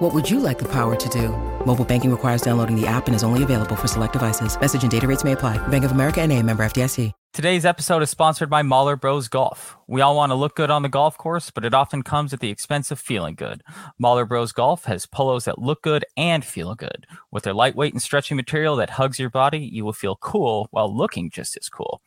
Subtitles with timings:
[0.00, 1.28] What would you like the power to do?
[1.66, 4.58] Mobile banking requires downloading the app and is only available for select devices.
[4.58, 5.58] Message and data rates may apply.
[5.68, 7.12] Bank of America and a member FDIC.
[7.34, 9.76] Today's episode is sponsored by Mahler Bros Golf.
[9.86, 12.40] We all want to look good on the golf course, but it often comes at
[12.40, 13.62] the expense of feeling good.
[13.98, 17.06] Mahler Bros Golf has polos that look good and feel good.
[17.30, 20.96] With their lightweight and stretchy material that hugs your body, you will feel cool while
[20.96, 22.00] looking just as cool.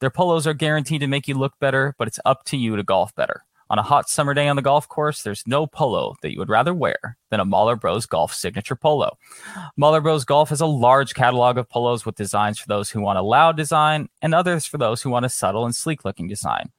[0.00, 2.82] Their polos are guaranteed to make you look better, but it's up to you to
[2.82, 3.46] golf better.
[3.70, 6.48] On a hot summer day on the golf course, there's no polo that you would
[6.48, 9.18] rather wear than a Mahler Bros Golf signature polo.
[9.76, 13.18] Mahler Bros Golf has a large catalog of polos with designs for those who want
[13.18, 16.70] a loud design and others for those who want a subtle and sleek looking design.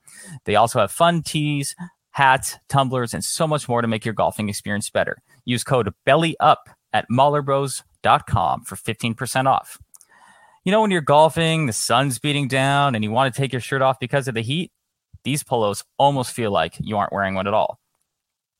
[0.45, 1.75] They also have fun tees,
[2.11, 5.21] hats, tumblers, and so much more to make your golfing experience better.
[5.45, 6.57] Use code BELLYUP
[6.91, 9.77] at mahlerbros.com for 15% off.
[10.63, 13.61] You know, when you're golfing, the sun's beating down, and you want to take your
[13.61, 14.71] shirt off because of the heat?
[15.23, 17.79] These polos almost feel like you aren't wearing one at all.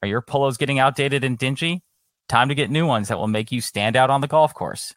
[0.02, 1.84] Are your polos getting outdated and dingy?
[2.28, 4.94] Time to get new ones that will make you stand out on the golf course.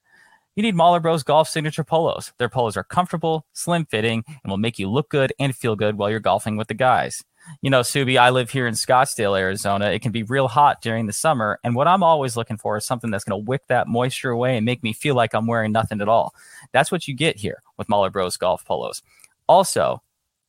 [0.54, 2.32] You need Mahler Bros Golf Signature Polos.
[2.38, 5.96] Their polos are comfortable, slim fitting, and will make you look good and feel good
[5.96, 7.24] while you're golfing with the guys.
[7.62, 9.86] You know, Subi, I live here in Scottsdale, Arizona.
[9.86, 11.58] It can be real hot during the summer.
[11.64, 14.56] And what I'm always looking for is something that's going to wick that moisture away
[14.56, 16.34] and make me feel like I'm wearing nothing at all.
[16.72, 19.02] That's what you get here with Mahler Bros Golf Polos.
[19.48, 20.02] Also,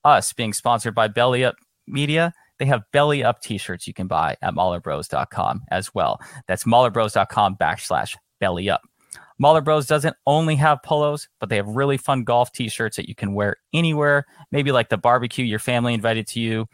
[0.04, 1.56] us being sponsored by Belly Up
[1.88, 6.22] Media, they have belly up t-shirts you can buy at mahlerbros.com as well.
[6.48, 8.82] That's mahlerbros.com backslash belly up.
[9.40, 13.16] Mahler Bros doesn't only have polos, but they have really fun golf t-shirts that you
[13.16, 16.68] can wear anywhere, maybe like the barbecue your family invited to you,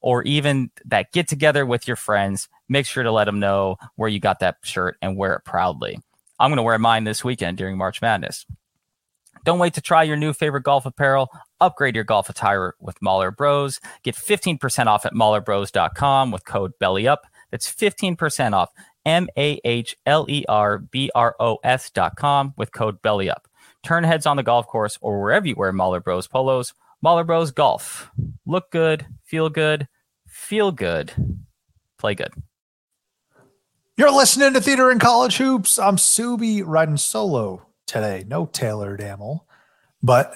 [0.00, 2.48] or even that get together with your friends.
[2.68, 5.98] Make sure to let them know where you got that shirt and wear it proudly.
[6.38, 8.46] I'm going to wear mine this weekend during March Madness.
[9.44, 11.28] Don't wait to try your new favorite golf apparel.
[11.60, 13.80] Upgrade your golf attire with Mahler Bros.
[14.02, 17.18] Get 15% off at mahlerbros.com with code BELLYUP.
[17.50, 18.70] That's 15% off.
[19.04, 23.44] M A H L E R B R O S dot com with code BELLYUP.
[23.82, 26.74] Turn heads on the golf course or wherever you wear Mahler Bros polos.
[27.02, 28.10] Mahler Bros Golf.
[28.44, 29.86] Look good, feel good,
[30.26, 31.12] feel good,
[31.98, 32.32] play good.
[33.96, 35.78] You're listening to Theater in College Hoops.
[35.78, 38.24] I'm Subi riding solo today.
[38.26, 39.46] No Taylor Damel,
[40.02, 40.34] but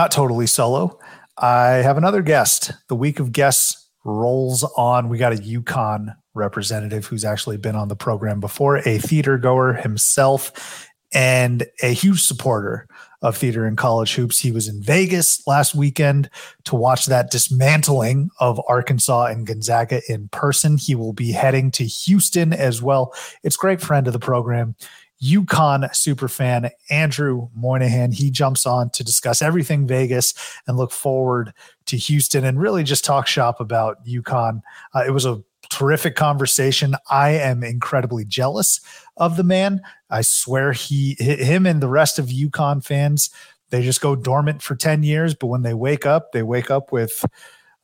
[0.00, 0.98] not totally solo.
[1.36, 2.72] I have another guest.
[2.88, 5.10] The week of guests rolls on.
[5.10, 9.74] We got a UConn representative who's actually been on the program before, a theater goer
[9.74, 12.88] himself, and a huge supporter
[13.20, 14.38] of theater in college hoops.
[14.38, 16.30] He was in Vegas last weekend
[16.64, 20.78] to watch that dismantling of Arkansas and Gonzaga in person.
[20.78, 23.12] He will be heading to Houston as well.
[23.42, 24.76] It's great friend of the program.
[25.22, 28.12] UConn superfan Andrew Moynihan.
[28.12, 30.34] He jumps on to discuss everything Vegas
[30.66, 31.52] and look forward
[31.86, 34.62] to Houston and really just talk shop about UConn.
[34.94, 36.94] Uh, it was a terrific conversation.
[37.10, 38.80] I am incredibly jealous
[39.16, 39.82] of the man.
[40.08, 43.30] I swear he, him, and the rest of UConn fans,
[43.70, 46.92] they just go dormant for 10 years, but when they wake up, they wake up
[46.92, 47.24] with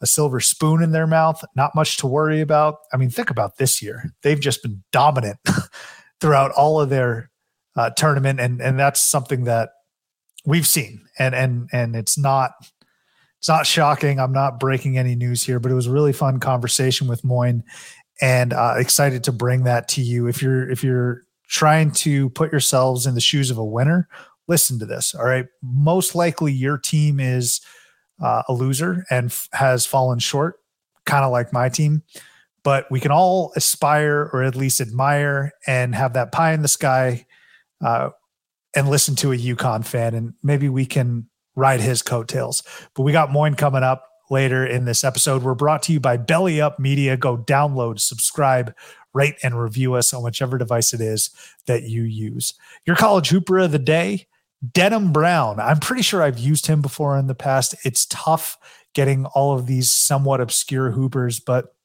[0.01, 2.81] a silver spoon in their mouth, not much to worry about.
[2.93, 4.13] I mean, think about this year.
[4.23, 5.39] They've just been dominant
[6.27, 7.31] throughout all of their
[7.77, 9.71] uh, tournament, and and that's something that
[10.45, 12.51] we've seen, and and and it's not
[13.39, 14.19] it's not shocking.
[14.19, 17.63] I'm not breaking any news here, but it was a really fun conversation with Moyni,
[18.21, 20.27] and uh, excited to bring that to you.
[20.27, 24.09] If you're if you're trying to put yourselves in the shoes of a winner,
[24.49, 25.15] listen to this.
[25.15, 27.61] All right, most likely your team is
[28.21, 30.57] uh, a loser and f- has fallen short,
[31.05, 32.03] kind of like my team
[32.67, 36.69] but we can all aspire or at least admire and have that pie in the
[36.69, 37.25] sky
[37.81, 38.11] uh,
[38.75, 42.65] and listen to a UConn fan, and maybe we can ride his coattails.
[42.97, 45.45] But we got Moyni coming up later in this episode.
[45.45, 47.17] We're brought to you by Belly Up Media.
[47.17, 48.75] Go download, subscribe,
[49.15, 51.31] rate, and review us on whichever device it is
[51.69, 52.53] that you use.
[52.85, 54.27] Your college hooper of the day,
[54.73, 55.61] Denham Brown.
[55.61, 57.77] I'm pretty sure I've used him before in the past.
[57.85, 58.59] It's tough
[58.93, 61.76] getting all of these somewhat obscure hoopers, but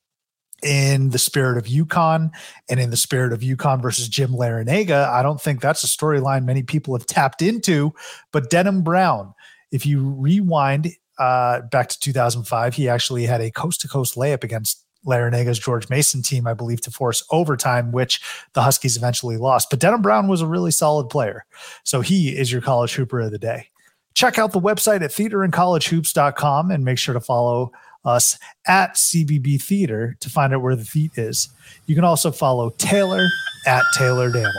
[0.63, 2.30] in the spirit of UConn
[2.69, 5.10] and in the spirit of UConn versus Jim Larrañaga.
[5.10, 7.94] I don't think that's a storyline many people have tapped into.
[8.31, 9.34] But Denham Brown,
[9.72, 14.44] if you rewind uh, back to 2005, he actually had a coast to coast layup
[14.44, 18.22] against Larrañaga's George Mason team, I believe, to force overtime, which
[18.54, 19.69] the Huskies eventually lost.
[19.69, 21.46] But Denham Brown was a really solid player.
[21.84, 23.68] So he is your college hooper of the day.
[24.13, 27.72] check out the website at theaterandcollegehoops.com and make sure to follow
[28.06, 28.38] us
[28.68, 31.50] at CBB Theater to find out where the theat is.
[31.86, 33.27] You can also follow Taylor
[33.68, 34.51] at Taylor Damel.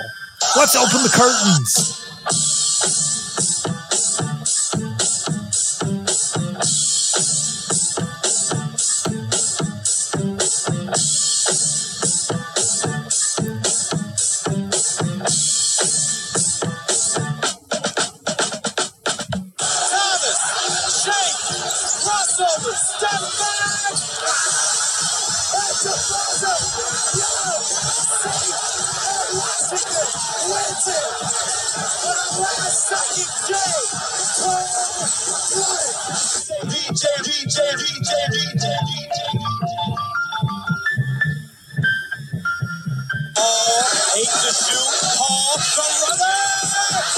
[0.56, 2.61] Let's open the curtains.
[44.22, 45.18] Eight to shoot.
[45.18, 46.38] Paul, the runner.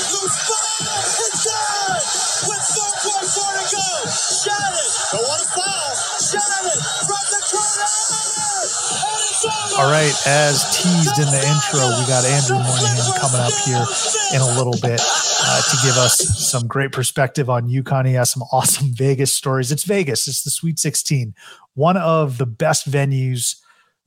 [0.08, 0.88] Loose ball.
[1.20, 2.00] It's good.
[2.48, 3.88] With 4.4 to go.
[5.12, 5.92] Don't want to foul.
[7.04, 7.92] From the corner.
[9.04, 9.84] And it's over.
[9.84, 13.84] All right, as teased in the intro, we got Andrew Moynihan coming up here
[14.32, 16.16] in a little bit uh, to give us
[16.48, 18.06] some great perspective on UConn.
[18.06, 19.70] He has some awesome Vegas stories.
[19.70, 21.34] It's Vegas, it's the Sweet 16,
[21.74, 23.56] one of the best venues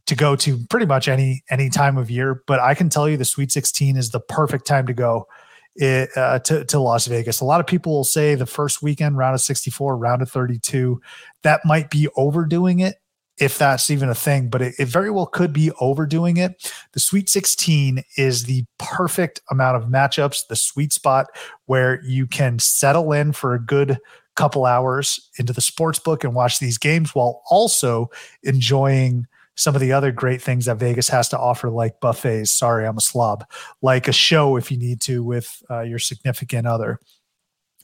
[0.08, 2.44] to go to pretty much any any time of year.
[2.48, 5.28] But I can tell you the Sweet 16 is the perfect time to go
[5.76, 7.40] it, uh, to, to Las Vegas.
[7.40, 11.00] A lot of people will say the first weekend, round of 64, round of 32,
[11.44, 12.96] that might be overdoing it
[13.38, 16.74] if that's even a thing, but it, it, very well could be overdoing it.
[16.94, 21.28] The Sweet 16 is the perfect amount of matchups, the sweet spot
[21.68, 24.00] where you can settle in for a good
[24.36, 28.10] couple hours into the sports book and watch these games while also
[28.42, 29.28] enjoying
[29.58, 32.52] some of the other great things that Vegas has to offer, like buffets.
[32.52, 33.44] Sorry, I'm a slob.
[33.82, 37.00] Like a show if you need to with uh, your significant other.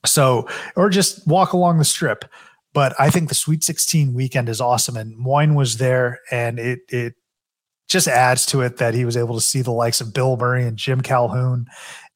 [0.05, 2.25] So, or just walk along the strip
[2.73, 4.97] but I think the Sweet 16 weekend is awesome.
[4.97, 7.13] And Moyni was there, and it it
[7.87, 10.65] just adds to it that he was able to see the likes of Bill Murray
[10.65, 11.67] and Jim Calhoun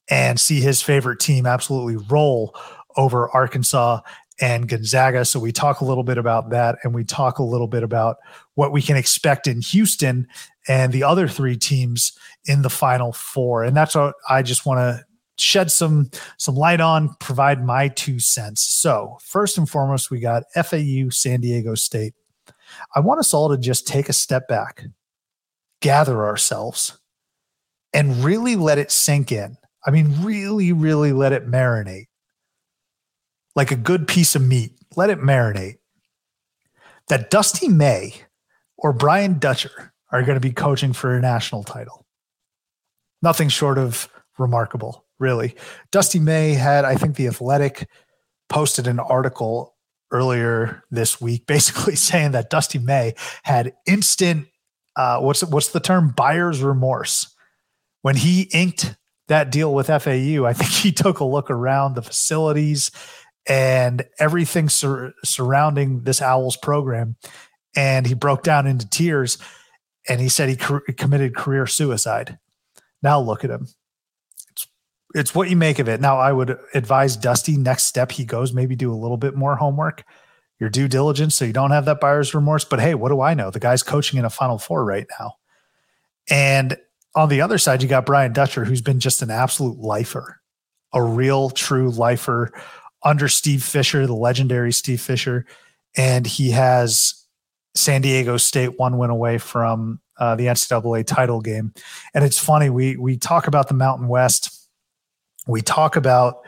[0.10, 2.56] and see his favorite team absolutely roll
[2.96, 4.00] over Arkansas
[4.40, 5.26] and Gonzaga.
[5.26, 8.18] So we talk a little bit about that, and we talk a little bit about
[8.58, 10.28] what we can expect in Houston
[10.68, 12.12] and the other three teams
[12.46, 13.64] in the Final Four.
[13.64, 15.06] And that's what I just want to
[15.38, 18.64] shed some some light on, provide my two cents.
[18.64, 22.16] So, first and foremost, we got FAU San Diego State.
[22.96, 24.84] I want us all to just take a step back,
[25.82, 27.00] gather ourselves,
[27.94, 29.56] and really let it sink in.
[29.86, 32.08] I mean, really, really let it marinate
[33.56, 34.72] like a good piece of meat.
[34.96, 35.78] Let it marinate.
[37.08, 38.16] That Dusty May
[38.78, 42.06] or Brian Dutcher are going to be coaching for a national title.
[43.22, 45.56] Nothing short of remarkable really.
[45.92, 47.88] Dusty May had, I think, the Athletic
[48.50, 49.76] posted an article
[50.12, 54.48] earlier this week, basically saying that Dusty May had instant,
[54.96, 57.34] uh, what's what's the term, buyer's remorse
[58.02, 58.96] when he inked
[59.28, 60.46] that deal with FAU.
[60.46, 62.92] I think he took a look around the facilities
[63.48, 67.16] and everything sur- surrounding this Owls program,
[67.78, 69.38] and he broke down into tears.
[70.10, 72.40] And he said he committed career suicide.
[73.02, 73.68] Now look at him
[75.18, 76.02] it's what you make of it.
[76.02, 79.56] Now, I would advise Dusty next step he goes, maybe do a little bit more
[79.56, 80.04] homework,
[80.60, 82.66] your due diligence, so you don't have that buyer's remorse.
[82.66, 83.50] But hey, what do I know?
[83.50, 85.36] The guy's coaching in a Final Four right now,
[86.30, 86.78] and
[87.16, 90.40] on the other side, you got Brian Dutcher, who's been just an absolute lifer,
[90.94, 92.52] a real true lifer
[93.04, 95.46] under Steve Fisher, the legendary Steve Fisher,
[95.96, 97.26] and he has
[97.78, 101.74] San Diego State one win away from uh, the NCAA title game.
[102.14, 104.58] And it's funny we we talk about the Mountain West
[105.48, 106.46] we talk about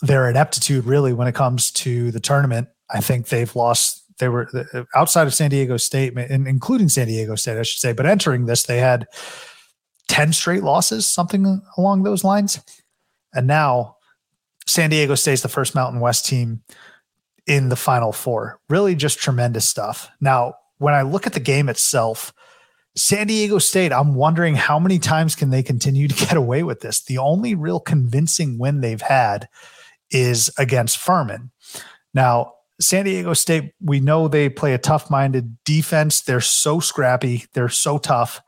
[0.00, 2.68] their ineptitude really when it comes to the tournament.
[2.90, 4.00] I think they've lost.
[4.18, 4.48] They were
[4.94, 7.92] outside of San Diego State, and including San Diego State, I should say.
[7.92, 9.06] But entering this, they had
[10.08, 12.60] ten straight losses, something along those lines.
[13.32, 13.96] And now,
[14.66, 16.62] San Diego State's the first Mountain West team
[17.46, 18.60] in the Final Four.
[18.68, 20.10] Really, just tremendous stuff.
[20.20, 22.32] Now, when I look at the game itself,
[22.96, 26.80] San Diego State, I'm wondering how many times can they continue to get away with
[26.80, 27.02] this?
[27.02, 29.48] The only real convincing win they've had
[30.10, 31.50] is against Furman.
[32.12, 36.20] Now, San Diego State, we know they play a tough minded defense.
[36.20, 38.40] They're so scrappy, they're so tough.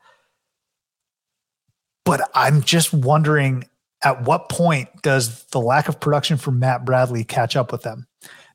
[2.03, 3.67] But I'm just wondering
[4.03, 8.07] at what point does the lack of production from Matt Bradley catch up with them?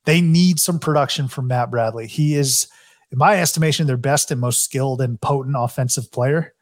[0.05, 2.07] They need some production from Matt Bradley.
[2.07, 2.69] He is
[3.13, 6.55] in my estimation, their best and most skilled and potent offensive player.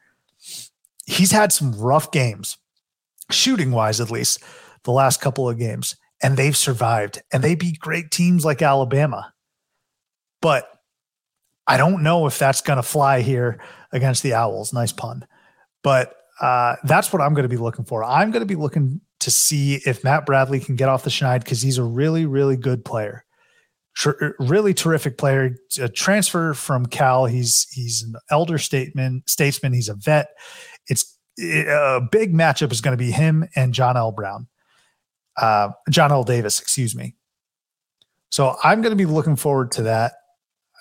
[1.06, 2.56] He's had some rough games,
[3.30, 4.42] shooting wise, at least,
[4.84, 5.96] the last couple of games.
[6.22, 9.32] and they've survived and they beat great teams like Alabama.
[10.40, 10.68] But
[11.66, 13.60] I don't know if that's going to fly here
[13.92, 14.72] against the Owls.
[14.72, 15.26] Nice pun.
[15.82, 18.04] But uh, that's what I'm going to be looking for.
[18.04, 21.40] I'm going to be looking to see if Matt Bradley can get off the schneid
[21.40, 23.24] because he's a really, really good player.
[24.38, 25.56] Really terrific player.
[25.80, 27.26] A transfer from Cal.
[27.26, 29.22] He's he's an elder statesman.
[29.26, 29.72] Statesman.
[29.72, 30.28] He's a vet.
[30.86, 34.46] It's a big matchup is going to be him and Johnell Brown,
[35.36, 36.60] uh, Johnell Davis.
[36.60, 37.16] Excuse me.
[38.30, 40.12] So I'm going to be looking forward to that,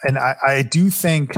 [0.03, 1.33] and I, I do think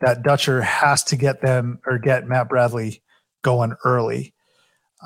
[0.00, 3.02] that Dutcher has to get them or get Matt Bradley
[3.42, 4.34] going early.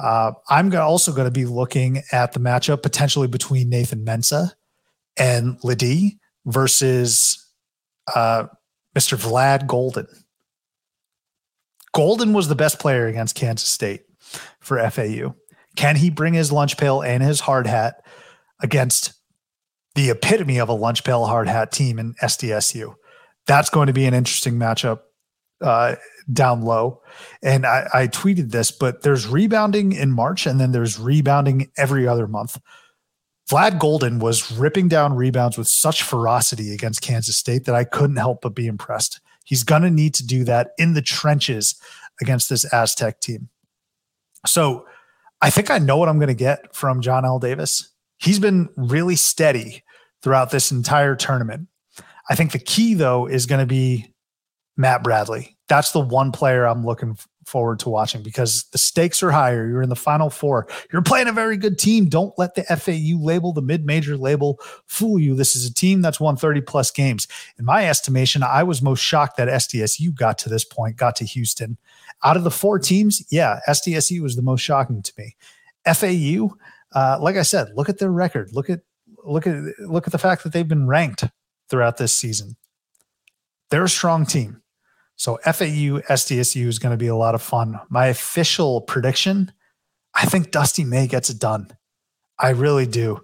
[0.00, 4.52] Uh, I'm also going to be looking at the matchup potentially between Nathan Mensah
[5.18, 7.44] and LeDee versus
[8.14, 8.46] uh,
[8.96, 9.16] Mr.
[9.16, 10.08] Vlad Goldin.
[11.94, 14.02] Goldin was the best player against Kansas State
[14.60, 15.34] for FAU.
[15.76, 18.04] Can he bring his lunch pail and his hard hat
[18.60, 19.12] against
[19.94, 22.94] the epitome of a lunch pail hard hat team in SDSU?
[23.46, 25.00] That's going to be an interesting matchup
[25.60, 25.96] uh,
[26.32, 27.02] down low.
[27.42, 32.06] And I, I tweeted this, but there's rebounding in March and then there's rebounding every
[32.06, 32.60] other month.
[33.48, 38.16] Vlad Goldin was ripping down rebounds with such ferocity against Kansas State that I couldn't
[38.16, 39.20] help but be impressed.
[39.44, 41.74] He's going to need to do that in the trenches
[42.20, 43.48] against this Aztec team.
[44.46, 44.86] So
[45.40, 47.90] I think I know what I'm going to get from Johnell Davis.
[48.18, 49.82] He's been really steady
[50.22, 51.68] throughout this entire tournament.
[52.28, 54.12] I think the key, though, is going to be
[54.76, 55.56] Matt Bradley.
[55.68, 57.16] That's the one player I'm looking
[57.48, 59.68] forward to watching because the stakes are higher.
[59.68, 60.68] You're in the final four.
[60.92, 62.08] You're playing a very good team.
[62.08, 65.34] Don't let the FAU label, the mid major label, fool you.
[65.34, 67.26] This is a team that's won 30 plus games.
[67.58, 71.24] In my estimation, I was most shocked that SDSU got to this point, got to
[71.24, 71.78] Houston.
[72.24, 75.36] Out of the four teams, yeah, SDSU was the most shocking to me.
[75.86, 76.54] FAU,
[76.92, 78.52] uh, like I said, look at their record.
[78.52, 78.80] Look at
[79.24, 81.24] look at look at the fact that they've been ranked
[81.68, 82.56] throughout this season.
[83.70, 84.62] They're a strong team.
[85.18, 87.80] So FAU SDSU is going to be a lot of fun.
[87.90, 89.52] My official prediction,
[90.14, 91.76] I think Dusty May gets it done.
[92.38, 93.20] I really do.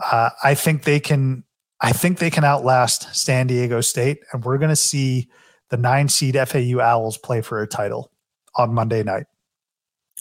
[0.00, 1.44] Uh, I think they can.
[1.80, 5.28] I think they can outlast San Diego State, and we're going to see
[5.70, 8.12] the nine seed FAU Owls play for a title
[8.54, 9.26] on Monday night.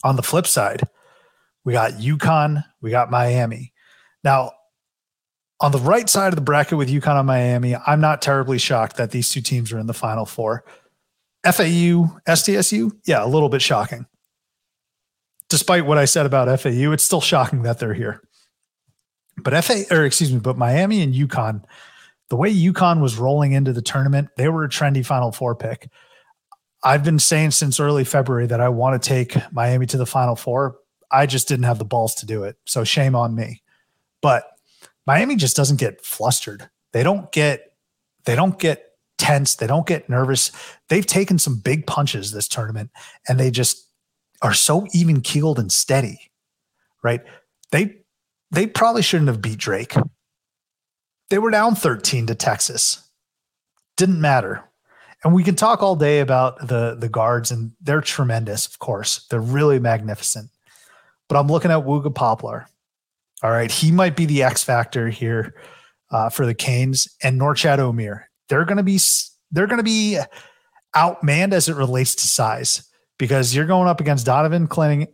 [0.04, 0.82] On the flip side,
[1.64, 3.74] we got UConn, we got Miami.
[4.24, 4.52] Now,
[5.60, 8.98] on the right side of the bracket with UConn and Miami, I'm not terribly shocked
[8.98, 10.66] that these two teams are in the Final Four.
[11.44, 14.06] FAU, SDSU, yeah, a little bit shocking.
[15.50, 18.22] Despite what I said about FAU, it's still shocking that they're here.
[19.38, 21.64] But FA, or excuse me, but Miami and UConn,
[22.30, 25.90] the way UConn was rolling into the tournament, they were a trendy Final Four pick.
[26.84, 30.36] I've been saying since early February that I want to take Miami to the Final
[30.36, 30.78] Four.
[31.12, 32.58] I just didn't have the balls to do it.
[32.66, 33.62] So shame on me.
[34.22, 34.46] But
[35.06, 36.70] Miami just doesn't get flustered.
[36.92, 37.74] They don't get
[38.26, 38.93] they don't get
[39.24, 39.56] tense.
[39.56, 40.52] They don't get nervous.
[40.90, 42.92] They've taken some big punches this tournament
[43.28, 43.88] and they just
[44.42, 46.30] are so even keeled and steady,
[47.04, 47.22] right?
[47.72, 48.00] They
[48.52, 49.96] they probably shouldn't have beat Drake.
[51.30, 53.02] They were down 13 to Texas.
[53.96, 54.70] Didn't matter.
[55.24, 59.26] And we can talk all day about the the guards and they're tremendous, of course.
[59.30, 60.50] They're really magnificent.
[61.30, 62.68] But I'm looking at Wooga Poplar.
[63.42, 65.56] All right, he might be the X factor here
[66.12, 69.00] uh, for the Canes and Norchad Omier they're going to be
[69.52, 70.20] they're going to be
[70.96, 75.08] outmanned as it relates to size because you're going up against Donovan Clingan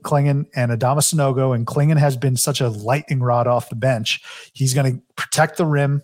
[0.55, 4.21] and Adama Sanogo, and Clingan has been such a lightning rod off the bench.
[4.53, 6.01] He's going to protect the rim.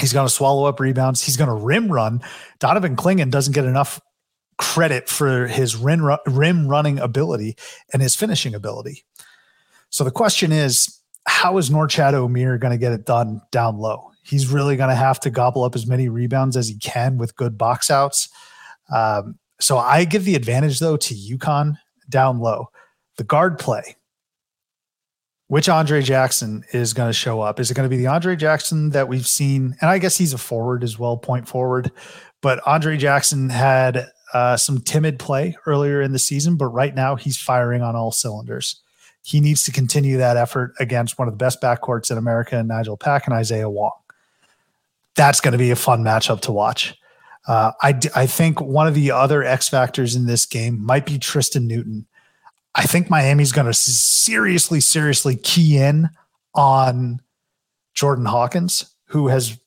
[0.00, 1.22] He's going to swallow up rebounds.
[1.22, 2.22] He's going to rim run.
[2.58, 4.00] Donovan Clingan doesn't get enough
[4.58, 7.56] credit for his rim, rim running ability
[7.92, 9.04] and his finishing ability.
[9.90, 14.09] So the question is, how is Norchad Omier going to get it done down low?
[14.30, 17.36] He's really going to have to gobble up as many rebounds as he can with
[17.36, 18.28] good box outs.
[18.94, 21.76] Um, so I give the advantage though to UConn
[22.08, 22.68] down low.
[23.16, 23.96] The guard play.
[25.48, 27.58] Which Andre Jackson is going to show up?
[27.58, 29.76] Is it going to be the Andre Jackson that we've seen?
[29.80, 31.90] And I guess he's a forward as well, point forward.
[32.40, 37.16] But Andre Jackson had uh, some timid play earlier in the season, but right now
[37.16, 38.80] he's firing on all cylinders.
[39.22, 42.96] He needs to continue that effort against one of the best backcourts in America, Nigel
[42.96, 43.99] Pack and Isaiah Wong
[45.16, 46.94] that's going to be a fun matchup to watch.
[47.48, 51.18] Uh, I, I think one of the other X factors in this game might be
[51.18, 52.06] Tristan Newton.
[52.74, 56.10] I think Miami's going to seriously, seriously key in
[56.54, 57.20] on
[57.94, 59.58] Jordan Hawkins, who has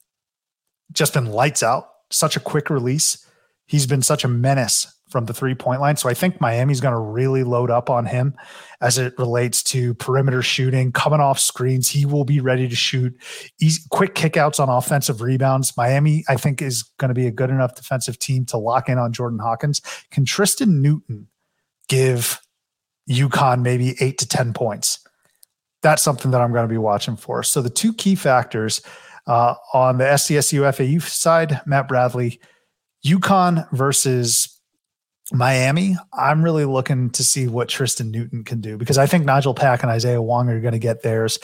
[0.92, 3.26] just been lights out, such a quick release.
[3.66, 5.98] he's been such a menace from the three point line.
[5.98, 8.36] So I think Miami's going to really load up on him
[8.84, 11.88] as it relates to perimeter shooting, coming off screens.
[11.88, 13.16] He will be ready to shoot
[13.62, 15.76] easy, quick kickouts on offensive rebounds.
[15.78, 18.98] Miami, I think, is going to be a good enough defensive team to lock in
[18.98, 19.82] on Jordan Hawkins.
[20.12, 21.28] Can Tristan Newton
[21.88, 22.42] give
[23.10, 25.00] UConn maybe eight to 10 points?
[25.82, 27.42] That's something that I'm going to be watching for.
[27.42, 28.82] So the two key factors
[29.28, 32.42] uh, on the SDSU FAU side, Matt Bradley,
[33.06, 34.53] UConn versus
[35.32, 39.54] Miami, I'm really looking to see what Tristan Newton can do because I think Nigel
[39.54, 41.40] Pack and Isaiah Wong are going to get theirs.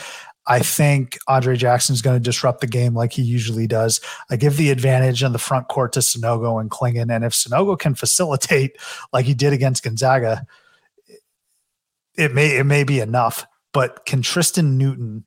[0.48, 4.02] I think Andre Jackson is going to disrupt the game like he usually does.
[4.32, 7.14] I give the advantage on the front court to Sanogo and Clingan.
[7.14, 8.76] And if Sanogo can facilitate
[9.14, 10.46] like he did against Gonzaga,
[12.18, 13.46] it may it may be enough.
[13.72, 15.24] But can Tristan Newton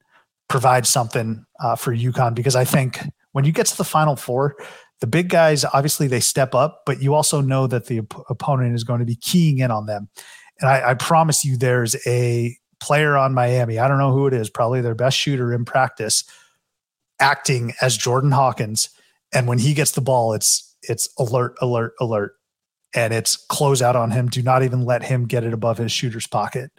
[0.48, 2.34] provide something uh, for UConn?
[2.34, 2.98] Because I think
[3.30, 4.56] when you get to the Final Four,
[5.02, 8.72] the big guys obviously they step up, but you also know that the op- opponent
[8.72, 10.08] is going to be keying in on them.
[10.60, 13.80] And I, I promise you, there's a player on Miami.
[13.80, 16.22] I don't know who it is, probably their best shooter in practice,
[17.18, 18.90] acting as Jordan Hawkins.
[19.34, 22.34] And when he gets the ball, it's it's alert, alert, alert,
[22.94, 24.28] and it's close out on him.
[24.28, 26.70] Do not even let him get it above his shooter's pocket.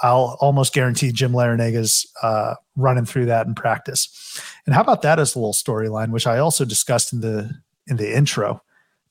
[0.00, 4.40] I'll almost guarantee Jim Larranaga's uh, running through that in practice.
[4.64, 7.50] And how about that as a little storyline, which I also discussed in the
[7.86, 8.62] in the intro?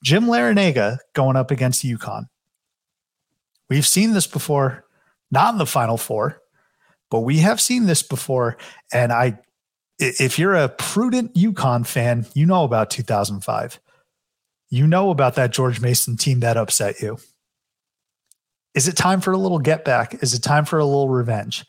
[0.03, 2.27] Jim Larranaga going up against UConn.
[3.70, 4.86] We've seen this before,
[5.32, 6.41] not in the Final Four,
[7.10, 8.58] but we have seen this before.
[8.94, 9.39] And I,
[10.00, 13.79] if you're a prudent UConn fan, you know about 2005.
[14.70, 17.17] You know about that George Mason team that upset you.
[18.78, 20.22] Is it time for a little get back?
[20.22, 21.66] Is it time for a little revenge?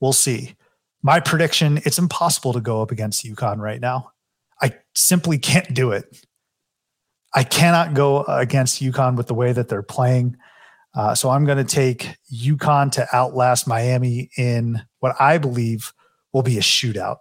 [0.00, 0.56] We'll see.
[1.02, 4.10] My prediction it's impossible to go up against UConn right now.
[4.60, 6.20] I simply can't do it.
[7.32, 10.36] I cannot go against UConn with the way that they're playing.
[10.96, 15.92] Uh, so I'm going to take UConn to outlast Miami in what I believe
[16.32, 17.18] will be a shootout.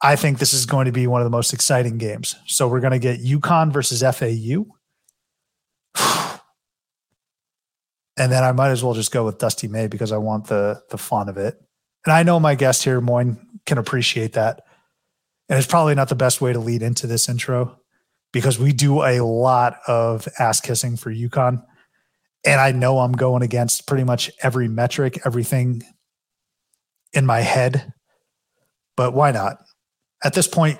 [0.00, 2.36] I think this is going to be one of the most exciting games.
[2.46, 4.66] So we're going to get UConn versus FAU.
[8.16, 10.82] and then I might as well just go with Dusty May because I want the
[10.90, 11.60] the fun of it.
[12.04, 14.62] And I know my guest here, Moyni, can appreciate that.
[15.48, 17.78] And it's probably not the best way to lead into this intro
[18.32, 21.62] because we do a lot of ass kissing for UConn.
[22.44, 25.82] And I know I'm going against pretty much every metric, everything
[27.12, 27.92] in my head.
[28.96, 29.58] But why not?
[30.22, 30.78] At this point,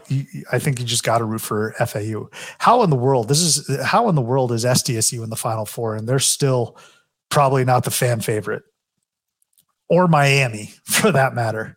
[0.53, 2.29] I think you just got to root for FAU.
[2.59, 3.29] How in the world?
[3.29, 6.79] This is how in the world is SDSU in the Final Four, and they're still
[7.35, 8.63] probably not the fan favorite,
[9.89, 11.77] or Miami for that matter.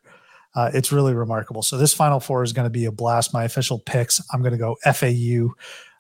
[0.56, 1.64] Uh, it's really remarkable.
[1.64, 3.34] So this Final Four is going to be a blast.
[3.34, 5.56] My official picks: I'm going to go FAU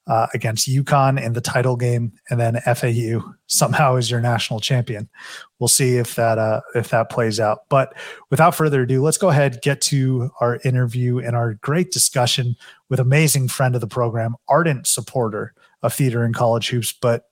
[0.05, 5.09] uh, against UConn in the title game, and then FAU somehow is your national champion.
[5.57, 7.61] We'll see if that uh, if that plays out.
[7.67, 7.95] But
[8.29, 12.55] without further ado, let's go ahead get to our interview and our great discussion
[12.89, 17.23] with amazing friend of the program, ardent supporter of theater and college hoops, but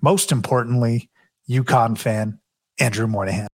[0.00, 1.10] most importantly,
[1.48, 2.38] UConn fan,
[2.78, 3.48] Andrew Moynihan.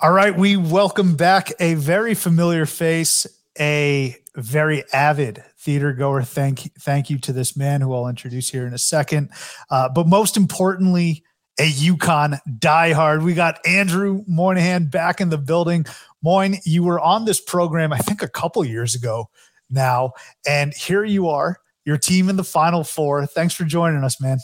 [0.00, 3.26] All right, we welcome back a very familiar face,
[3.58, 6.22] a very avid theater goer.
[6.22, 9.30] Thank thank you to this man who I'll introduce here in a second.
[9.70, 11.24] Uh, but most importantly,
[11.58, 13.22] a UConn diehard.
[13.22, 15.86] We got Andrew Moynihan back in the building.
[16.22, 19.30] Moyni, you were on this program, I think, a couple years ago
[19.70, 20.12] now,
[20.46, 23.24] and here you are, your team in the Final Four.
[23.26, 24.38] Thanks for joining us, man.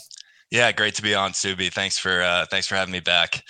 [0.53, 1.73] Yeah, great to be on, Subi.
[1.73, 3.43] Thanks for uh, thanks for having me back.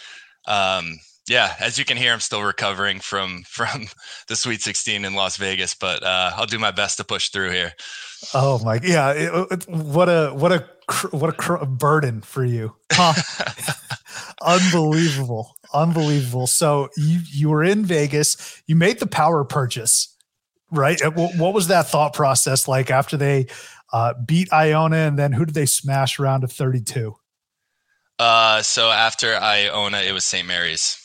[0.48, 3.88] Um, yeah, as you can hear, I'm still recovering from from
[4.30, 7.52] the Sweet 16 in Las Vegas, but uh, I'll do my best to push through
[7.52, 7.74] here.
[8.34, 9.12] Oh my, yeah!
[9.12, 10.66] It, it, what a what a
[11.12, 12.74] what a cr- burden for you!
[12.90, 13.14] Huh?
[14.42, 16.48] unbelievable, unbelievable.
[16.48, 18.64] So you you were in Vegas.
[18.66, 20.16] You made the power purchase,
[20.72, 21.02] right?
[21.04, 23.48] What, what was that thought process like after they
[23.94, 27.16] uh, beat Iona, and then who did they smash around of 32?
[28.20, 30.48] Uh, so after Iona, it was St.
[30.48, 31.00] Mary's.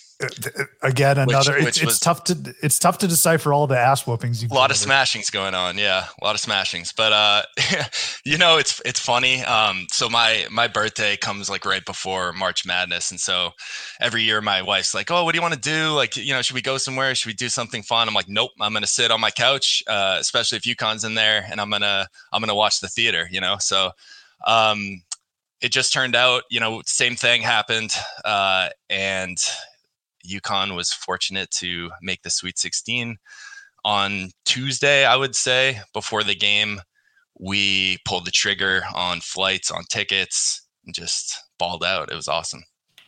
[0.83, 1.55] Again, another.
[1.55, 4.43] Which, which it's, it's tough to it's tough to decipher all the ass whoopings.
[4.43, 6.93] You a lot of smashings going on, yeah, a lot of smashings.
[6.97, 7.43] But uh,
[8.25, 9.45] you know, it's it's funny.
[9.45, 13.53] Um, so my my birthday comes like right before March Madness, and so
[14.01, 15.93] every year my wife's like, "Oh, what do you want to do?
[15.93, 17.15] Like, you know, should we go somewhere?
[17.15, 20.17] Should we do something fun?" I'm like, "Nope, I'm gonna sit on my couch, uh,
[20.19, 23.57] especially if UConn's in there, and I'm gonna I'm gonna watch the theater." You know,
[23.61, 23.93] so.
[24.47, 25.03] Um,
[25.61, 27.93] it just turned out, you know, same thing happened,
[28.25, 29.37] uh, and
[30.27, 33.17] UConn was fortunate to make the Sweet 16
[33.85, 36.81] on Tuesday, I would say, before the game.
[37.41, 42.11] we pulled the trigger on flights, on tickets, and just balled out.
[42.11, 42.65] It was awesome.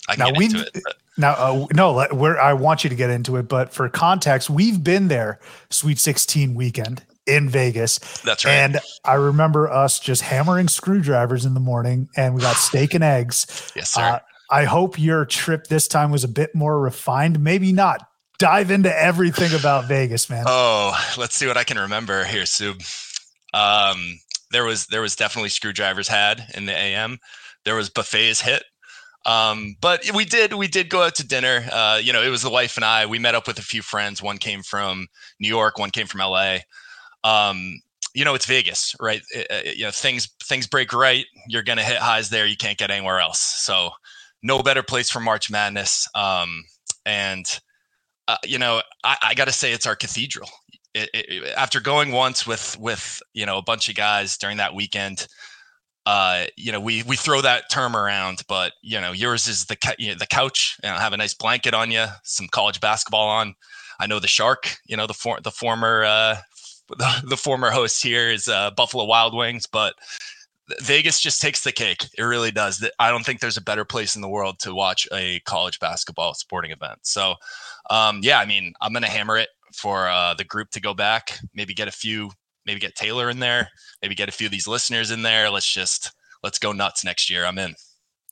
[0.09, 0.71] I can Now get we into it.
[0.85, 4.49] but- now uh, no, we're, I want you to get into it, but for context,
[4.49, 8.53] we've been there Sweet 16 weekend in Vegas, That's right.
[8.53, 13.05] and I remember us just hammering screwdrivers in the morning, and we got steak and
[13.05, 13.71] eggs.
[13.77, 14.01] yes, sir.
[14.01, 14.19] Uh,
[14.51, 17.41] I hope your trip this time was a bit more refined.
[17.41, 18.07] Maybe not.
[18.39, 20.45] Dive into everything about Vegas, man.
[20.47, 22.77] Oh, let's see what I can remember here, Sub.
[23.53, 24.19] Um,
[24.51, 27.19] there was there was definitely screwdrivers had in the AM.
[27.65, 28.63] There was buffets hit.
[29.27, 31.63] Um, but we did we did go out to dinner.
[31.71, 33.07] Uh, you know, it was the wife and I.
[33.07, 34.23] We met up with a few friends.
[34.23, 35.07] One came from
[35.39, 36.59] New York, one came from LA.
[37.23, 37.81] Um,
[38.15, 39.21] you know, it's Vegas, right?
[39.35, 41.27] It- it- you know, things things break right.
[41.49, 42.47] You're gonna hit highs there.
[42.47, 43.39] You can't get anywhere else.
[43.41, 43.91] So,
[44.43, 46.09] no better place for March Madness.
[46.15, 46.65] Um,
[47.05, 47.47] and
[48.29, 50.49] uh, you know, I, I got to say, it's our cathedral.
[50.95, 54.75] It, it, after going once with with you know a bunch of guys during that
[54.75, 55.27] weekend,
[56.07, 59.77] uh, you know, we we throw that term around, but you know, yours is the
[59.99, 60.77] you know, the couch.
[60.83, 63.55] You know, have a nice blanket on you, some college basketball on.
[64.01, 64.77] I know the shark.
[64.87, 66.37] You know, the for, the former uh,
[66.89, 69.95] the, the former host here is uh, Buffalo Wild Wings, but
[70.81, 72.07] Vegas just takes the cake.
[72.17, 72.87] It really does.
[72.99, 76.35] I don't think there's a better place in the world to watch a college basketball
[76.35, 76.99] sporting event.
[77.03, 77.35] So,
[77.91, 81.39] um, yeah, I mean, I'm gonna hammer it for uh, the group to go back.
[81.55, 82.31] Maybe get a few.
[82.67, 83.69] Maybe get Taylor in there.
[84.03, 85.51] Maybe get a few of these listeners in there.
[85.51, 87.45] Let's just let's go nuts next year.
[87.45, 87.75] I'm in.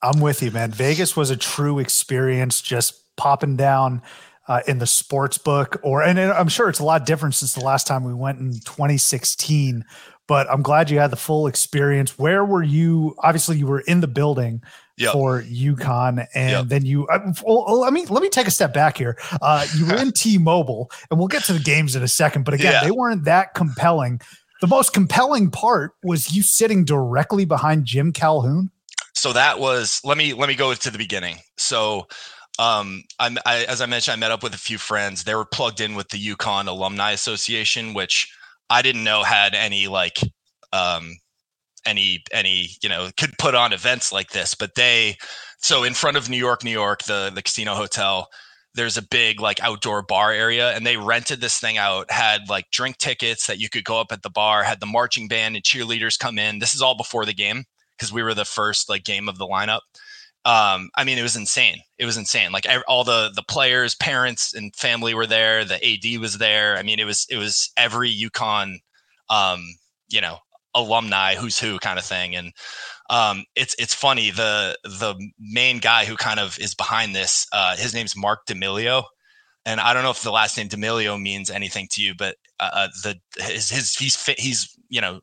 [0.01, 0.71] I'm with you, man.
[0.71, 4.01] Vegas was a true experience just popping down
[4.49, 7.63] uh, in the sports book or and I'm sure it's a lot different since the
[7.63, 9.85] last time we went in 2016,
[10.27, 12.19] but I'm glad you had the full experience.
[12.19, 13.15] Where were you?
[13.19, 14.61] Obviously you were in the building
[14.97, 15.13] Yep.
[15.13, 16.65] for UConn and Yep.
[16.67, 19.17] then you uh, well, let me let me take a step back here.
[19.41, 22.53] Uh, you were in T-Mobile and we'll get to the games in a second, but
[22.53, 22.83] again, Yeah.
[22.83, 24.19] they weren't that compelling.
[24.59, 28.71] The most compelling part was you sitting directly behind Jim Calhoun.
[29.13, 32.05] so that was let me let me go to the beginning so
[32.59, 35.45] um I'm, I, as i mentioned i met up with a few friends they were
[35.45, 38.31] plugged in with the UConn alumni association which
[38.69, 40.19] i didn't know had any like
[40.71, 41.17] um
[41.85, 45.17] any any you know could put on events like this but they
[45.57, 48.27] so in front of new york new york the the casino hotel
[48.75, 52.69] there's a big like outdoor bar area and they rented this thing out had like
[52.71, 55.63] drink tickets that you could go up at the bar had the marching band and
[55.63, 57.63] cheerleaders come in this is all before the game
[57.99, 59.81] because we were the first like game of the lineup.
[60.45, 61.81] Um, I mean, it was insane.
[61.97, 62.51] It was insane.
[62.51, 65.65] Like all the the players, parents, and family were there.
[65.65, 66.77] The AD was there.
[66.77, 68.77] I mean, it was it was every UConn,
[69.29, 69.65] um,
[70.07, 70.37] you know,
[70.73, 72.35] alumni who's who kind of thing.
[72.35, 72.53] And
[73.09, 74.31] um, it's it's funny.
[74.31, 79.03] The the main guy who kind of is behind this, uh, his name's Marc D'Amelio.
[79.65, 82.69] And I don't know if the last name D'Amelio means anything to you, but uh,
[82.73, 85.19] uh, the his his he's he's you know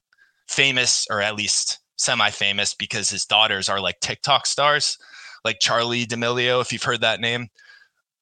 [0.49, 4.99] famous or at least semi-famous because his daughters are like TikTok stars,
[5.45, 7.49] like Charli D'Amelio, if you've heard that name.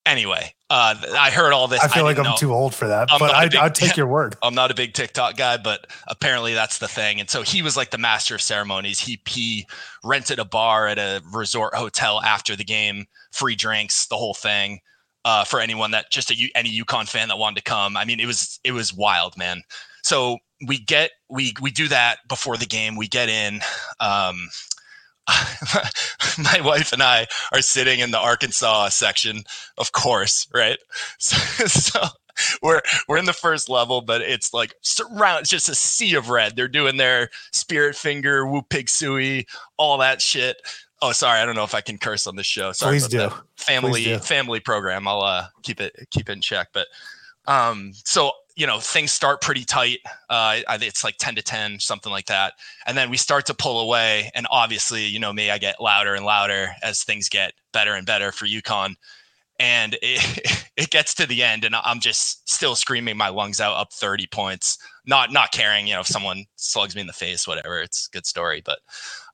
[0.07, 1.81] Anyway, uh, I heard all this.
[1.81, 2.37] I feel like I'm know.
[2.37, 4.37] too old for that, I'm but I'd, big- I'd take your word.
[4.43, 7.21] I'm not a big TikTok guy, but apparently that's the thing.
[7.21, 9.01] And so he was like the master of ceremonies.
[9.01, 9.67] He he
[10.03, 14.81] rented a bar at a resort hotel after the game, free drinks, the whole thing.
[15.27, 17.97] Uh, for anyone that just a any UConn fan that wanted to come.
[17.97, 19.63] I mean, it was it was wild, man.
[20.05, 22.97] So we get we we do that before the game.
[22.97, 23.61] We get in.
[23.99, 24.49] Um,
[26.39, 29.45] my wife and I are sitting in the Arkansas section,
[29.79, 30.79] of course, right?
[31.19, 31.37] So,
[31.67, 32.01] so
[32.63, 36.29] we're we're in the first level, but it's like surround it's just a sea of
[36.29, 36.57] red.
[36.57, 39.47] They're doing their spirit finger, whoop Pig Sooie,
[39.79, 40.57] all that shit.
[41.01, 42.73] Oh, sorry, I don't know if I can curse on this show.
[42.73, 43.31] Sorry Please do.
[43.57, 44.19] Family do.
[44.19, 45.07] family program.
[45.09, 46.69] I'll uh, keep it keep it in check.
[46.75, 46.89] But
[47.47, 49.99] um, so you know things start pretty tight.
[50.31, 52.55] Uh, it's like ten to ten, something like that,
[52.87, 54.31] and then we start to pull away.
[54.35, 58.07] And obviously, you know me, I get louder and louder as things get better and
[58.07, 58.97] better for UConn
[59.59, 63.77] and it, it gets to the end and i'm just still screaming my lungs out
[63.77, 67.47] up 30 points not not caring you know if someone slugs me in the face
[67.47, 68.79] whatever it's a good story but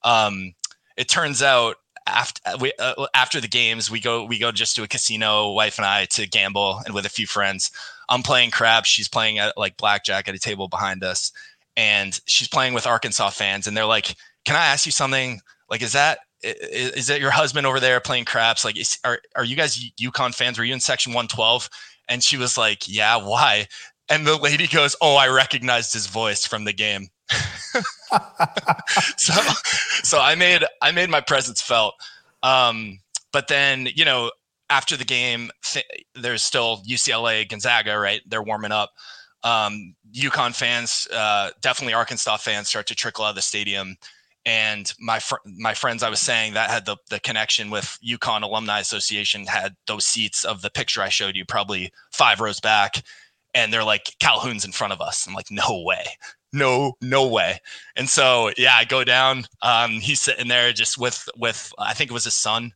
[0.03, 0.55] um
[0.97, 4.83] it turns out after we, uh, after the games we go we go just to
[4.83, 7.71] a casino wife and i to gamble and with a few friends
[8.11, 11.33] i'm playing craps she's playing at like blackjack at a table behind us
[11.77, 15.81] and she's playing with arkansas fans and they're like can i ask you something like
[15.83, 18.65] is that i- i- is that your husband over there playing craps?
[18.65, 20.59] Like, is, are are you guys UConn fans?
[20.59, 21.69] Were you in section 112?
[22.09, 23.69] And she was like, Yeah, why?
[24.09, 27.09] And the lady goes, Oh, I recognized his voice from the game.
[29.17, 29.35] so
[30.03, 31.95] so I made I made my presence felt.
[32.43, 33.01] Um,
[33.33, 34.31] but then, you know,
[34.71, 38.23] after the game, th- there's still UCLA, Gonzaga, right?
[38.27, 38.91] They're warming up.
[39.43, 43.97] um, UConn fans, uh, definitely Arkansas fans, start to trickle out of the stadium.
[44.47, 48.43] And my fr- my friends, I was saying that had the the connection with UConn
[48.43, 53.03] Alumni Association had those seats of the picture I showed you, probably five rows back,
[53.55, 55.27] and they're like Calhoun's in front of us.
[55.27, 56.05] I'm like, no way,
[56.53, 57.61] no, no way.
[57.97, 59.45] And so yeah, I go down.
[59.63, 62.73] Um, he's sitting there just with with I think it was his son.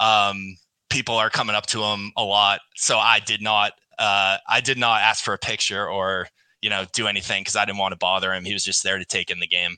[0.00, 0.56] Um,
[0.90, 4.78] people are coming up to him a lot, so I did not uh, I did
[4.78, 6.28] not ask for a picture or
[6.62, 8.44] you know do anything because I didn't want to bother him.
[8.44, 9.76] He was just there to take in the game.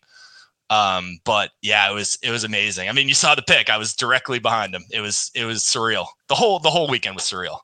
[0.69, 2.89] Um, but yeah, it was it was amazing.
[2.89, 3.69] I mean, you saw the pick.
[3.71, 4.85] I was directly behind him.
[4.91, 6.07] It was it was surreal.
[6.29, 7.61] The whole the whole weekend was surreal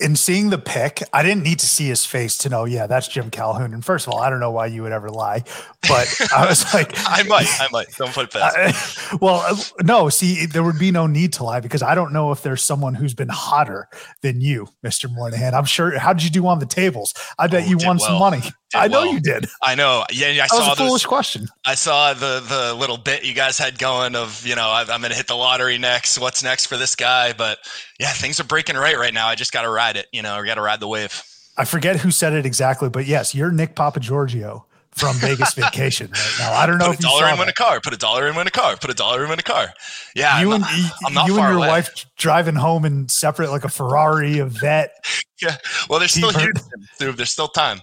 [0.00, 3.08] in seeing the pick, I didn't need to see his face to know, yeah, that's
[3.08, 3.74] Jim Calhoun.
[3.74, 5.42] And first of all, I don't know why you would ever lie,
[5.88, 7.88] but I was like, I might, I might.
[7.96, 9.12] Don't put it past.
[9.12, 12.12] Uh, well, uh, no, see, there would be no need to lie because I don't
[12.12, 13.88] know if there's someone who's been hotter
[14.22, 15.12] than you, Mr.
[15.12, 15.54] Moynihan.
[15.54, 15.98] I'm sure.
[15.98, 17.12] How did you do on the tables?
[17.38, 18.06] I bet oh, you won well.
[18.06, 18.42] some money.
[18.74, 19.14] I know well.
[19.14, 19.46] you did.
[19.62, 20.04] I know.
[20.12, 21.48] Yeah, I that saw was a foolish question.
[21.64, 25.00] I saw the the little bit you guys had going of you know I, I'm
[25.00, 26.18] going to hit the lottery next.
[26.18, 27.32] What's next for this guy?
[27.32, 27.58] But
[27.98, 29.26] yeah, things are breaking right right now.
[29.26, 30.06] I just got to ride it.
[30.12, 31.22] You know, I got to ride the wave.
[31.56, 34.64] I forget who said it exactly, but yes, you're Nick Papagiorgio
[34.98, 36.52] from Vegas Vacation right now.
[36.52, 37.80] I don't know put if a dollar in win a car.
[37.80, 38.76] Put a dollar in win a car.
[38.76, 39.68] Put a dollar in win a car.
[40.14, 41.68] Yeah, you I'm and not you and your away.
[41.68, 44.92] wife driving home in separate like a Ferrari, a Vet.
[45.40, 45.56] Yeah,
[45.88, 47.80] well, there's still Houston, There's still time.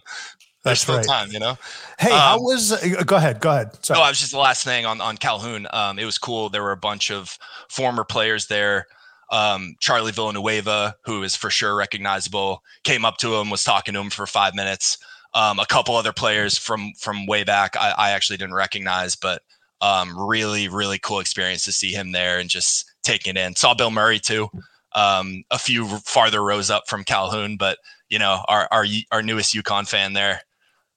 [0.66, 1.06] There's still right.
[1.06, 1.58] time, you know.
[2.00, 2.72] Hey, um, how was?
[2.72, 3.40] Uh, go ahead.
[3.40, 3.86] Go ahead.
[3.86, 4.00] Sorry.
[4.00, 5.68] No, I was just the last thing on on Calhoun.
[5.72, 6.50] Um, it was cool.
[6.50, 7.38] There were a bunch of
[7.70, 8.88] former players there.
[9.32, 14.00] Um, Charlie Villanueva, who is for sure recognizable, came up to him, was talking to
[14.00, 14.98] him for five minutes.
[15.36, 19.44] Um, a couple other players from from way back, I, I actually didn't recognize, but
[19.82, 23.56] um, really, really cool experience to see him there and just taking it in.
[23.56, 24.50] Saw Bill Murray too,
[24.94, 27.78] um, a few farther rows up from Calhoun, but
[28.10, 30.42] you know, our our our newest UConn fan there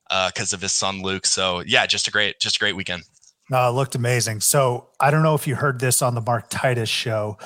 [0.08, 1.26] because uh, of his son Luke.
[1.26, 3.02] So yeah, just a great, just a great weekend.
[3.50, 4.40] No, it looked amazing.
[4.40, 7.38] So I don't know if you heard this on the Mark Titus show,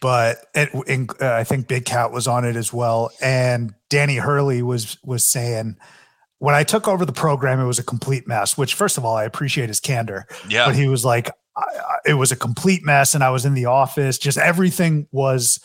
[0.00, 4.16] but it, in, uh, I think Big Cat was on it as well, and Danny
[4.16, 5.76] Hurley was was saying
[6.38, 8.56] when I took over the program, it was a complete mess.
[8.56, 10.26] Which, first of all, I appreciate his candor.
[10.48, 13.44] Yeah, but he was like, I, I, it was a complete mess, and I was
[13.44, 14.16] in the office.
[14.16, 15.60] Just everything was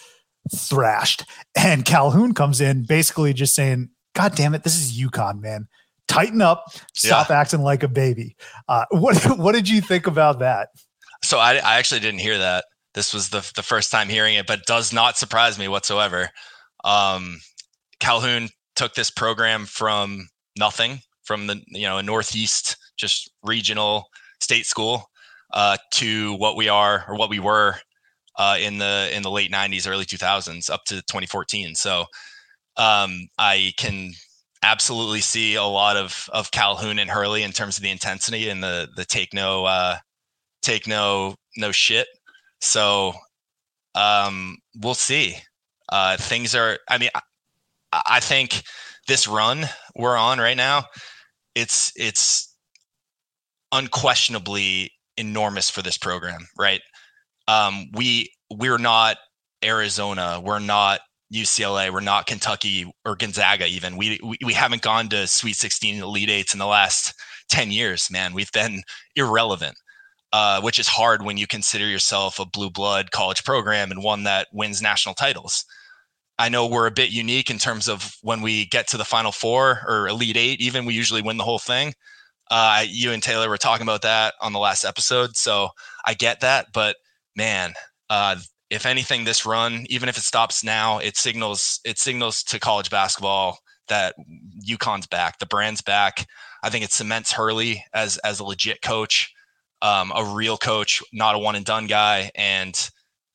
[0.53, 5.69] thrashed, and Calhoun comes in basically just saying, "God damn it, this is UConn, man."
[6.15, 7.39] Tighten up, stop yeah.
[7.39, 8.35] acting like a baby.
[8.67, 10.69] Uh, what what did you think about that?
[11.23, 12.65] So I, I actually didn't hear that.
[12.93, 16.29] This was the the first time hearing it, but does not surprise me whatsoever.
[16.83, 17.39] Um,
[17.99, 24.05] Calhoun took this program from nothing, from the you know a northeast just regional
[24.39, 25.09] state school
[25.53, 27.75] uh, to what we are or what we were
[28.37, 32.01] uh, in the in the late 90s early 2000s up to 2014 so
[32.77, 34.11] um, i can
[34.65, 38.63] absolutely see a lot of of Calhoun and Hurley in terms of the intensity and
[38.63, 39.97] the the take no uh,
[40.61, 42.07] take no no shit.
[42.61, 43.13] So
[43.93, 45.37] um, we'll see.
[45.89, 46.79] Uh, things are.
[46.89, 47.21] I mean, I,
[48.07, 48.63] I think
[49.07, 50.85] this run we're on right now,
[51.53, 52.53] it's it's
[53.71, 56.81] unquestionably enormous for this program, right?
[57.47, 59.17] Um, we we're not
[59.63, 61.01] Arizona, we're not
[61.33, 61.91] UCLA.
[61.91, 63.67] We're not Kentucky or Gonzaga.
[63.67, 67.13] Even we we, we haven't gone to Sweet 16 Elite Eights in the last
[67.49, 68.09] 10 years.
[68.11, 68.83] Man, we've been
[69.15, 69.75] irrelevant,
[70.33, 74.23] uh, which is hard when you consider yourself a blue blood college program and one
[74.23, 75.65] that wins national titles.
[76.37, 79.31] I know we're a bit unique in terms of when we get to the Final
[79.31, 80.61] Four or Elite Eight.
[80.61, 81.93] Even we usually win the whole thing.
[82.51, 85.69] Uh, you and Taylor were talking about that on the last episode, so
[86.05, 86.67] I get that.
[86.73, 86.97] But
[87.35, 87.73] man,
[88.09, 88.35] uh,
[88.75, 92.89] if anything, this run, even if it stops now, it signals it signals to college
[92.89, 94.15] basketball that
[94.67, 96.27] UConn's back, the brand's back.
[96.63, 99.33] I think it cements Hurley as as a legit coach,
[99.81, 102.89] um, a real coach, not a one and done guy, and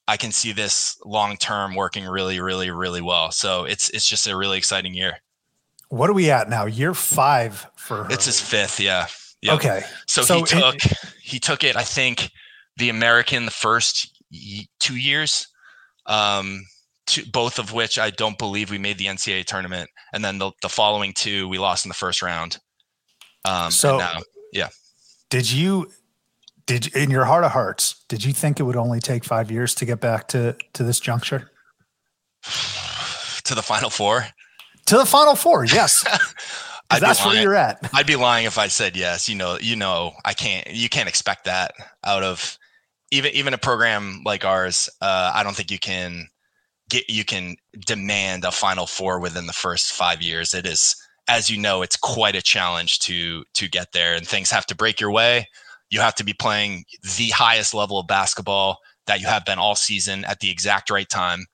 [0.07, 3.31] I can see this long term working really, really, really well.
[3.31, 5.18] So it's it's just a really exciting year.
[5.88, 6.66] What are we at now?
[6.66, 8.14] Year five for Hurley.
[8.14, 9.07] it's his fifth, yeah.
[9.42, 9.55] Yep.
[9.55, 9.83] Okay.
[10.07, 11.76] So, so he took it, he took it.
[11.76, 12.31] I think
[12.76, 14.19] the American the first
[14.79, 15.49] two years,
[16.07, 16.64] um,
[17.07, 20.53] two, both of which I don't believe we made the NCAA tournament, and then the,
[20.62, 22.59] the following two we lost in the first round.
[23.45, 24.19] Um, so now,
[24.53, 24.69] yeah,
[25.31, 25.90] did you
[26.66, 29.75] did in your heart of hearts did you think it would only take five years
[29.77, 31.51] to get back to to this juncture?
[33.45, 34.27] to the final four.
[34.87, 36.05] To the final four, yes.
[36.90, 37.88] that's where you're at.
[37.93, 39.29] I'd be lying if I said yes.
[39.29, 40.69] You know, you know, I can't.
[40.71, 41.73] You can't expect that
[42.05, 42.59] out of
[43.11, 46.29] even even a program like ours, uh, I don't think you can
[46.88, 50.55] get you can demand a Final Four within the first five years.
[50.55, 50.96] It is
[51.29, 54.77] as you know, it's quite a challenge to to get there, and things have to
[54.77, 55.49] break your way.
[55.90, 56.85] You have to be playing
[57.16, 61.09] the highest level of basketball that you have been all season at the exact right
[61.09, 61.46] time.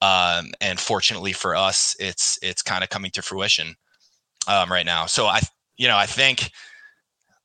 [0.00, 3.74] Um, and fortunately for us, it's it's kind of coming to fruition
[4.48, 5.06] um, right now.
[5.06, 5.40] So I,
[5.76, 6.50] you know, I think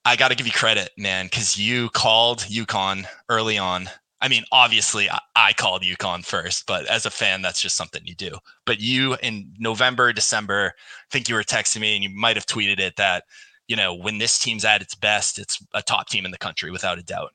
[0.08, 3.90] I got to give you credit, man, because you called UConn early on.
[4.22, 8.02] I mean, obviously, I, I called UConn first, but as a fan, that's just something
[8.06, 8.38] you do.
[8.66, 12.46] But you in November, December, I think you were texting me and you might have
[12.46, 13.26] tweeted it that,
[13.68, 16.72] you know, when this team's at its best, it's a top team in the country
[16.72, 17.34] without a doubt.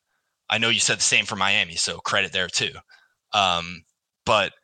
[0.48, 2.72] I know you said the same for Miami, so credit there too.
[3.34, 3.84] Um,
[4.24, 4.54] but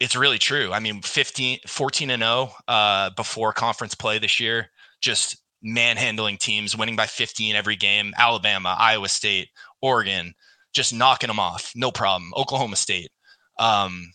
[0.00, 0.70] it's really true.
[0.70, 4.68] I mean, 15, 14 and 0 uh, before conference play this year,
[5.00, 8.12] just manhandling teams, winning by 15 every game.
[8.18, 9.48] Alabama, Iowa State,
[9.82, 10.34] Oregon,
[10.74, 12.32] just knocking them off, no problem.
[12.36, 13.10] Oklahoma State.
[13.58, 14.12] Um,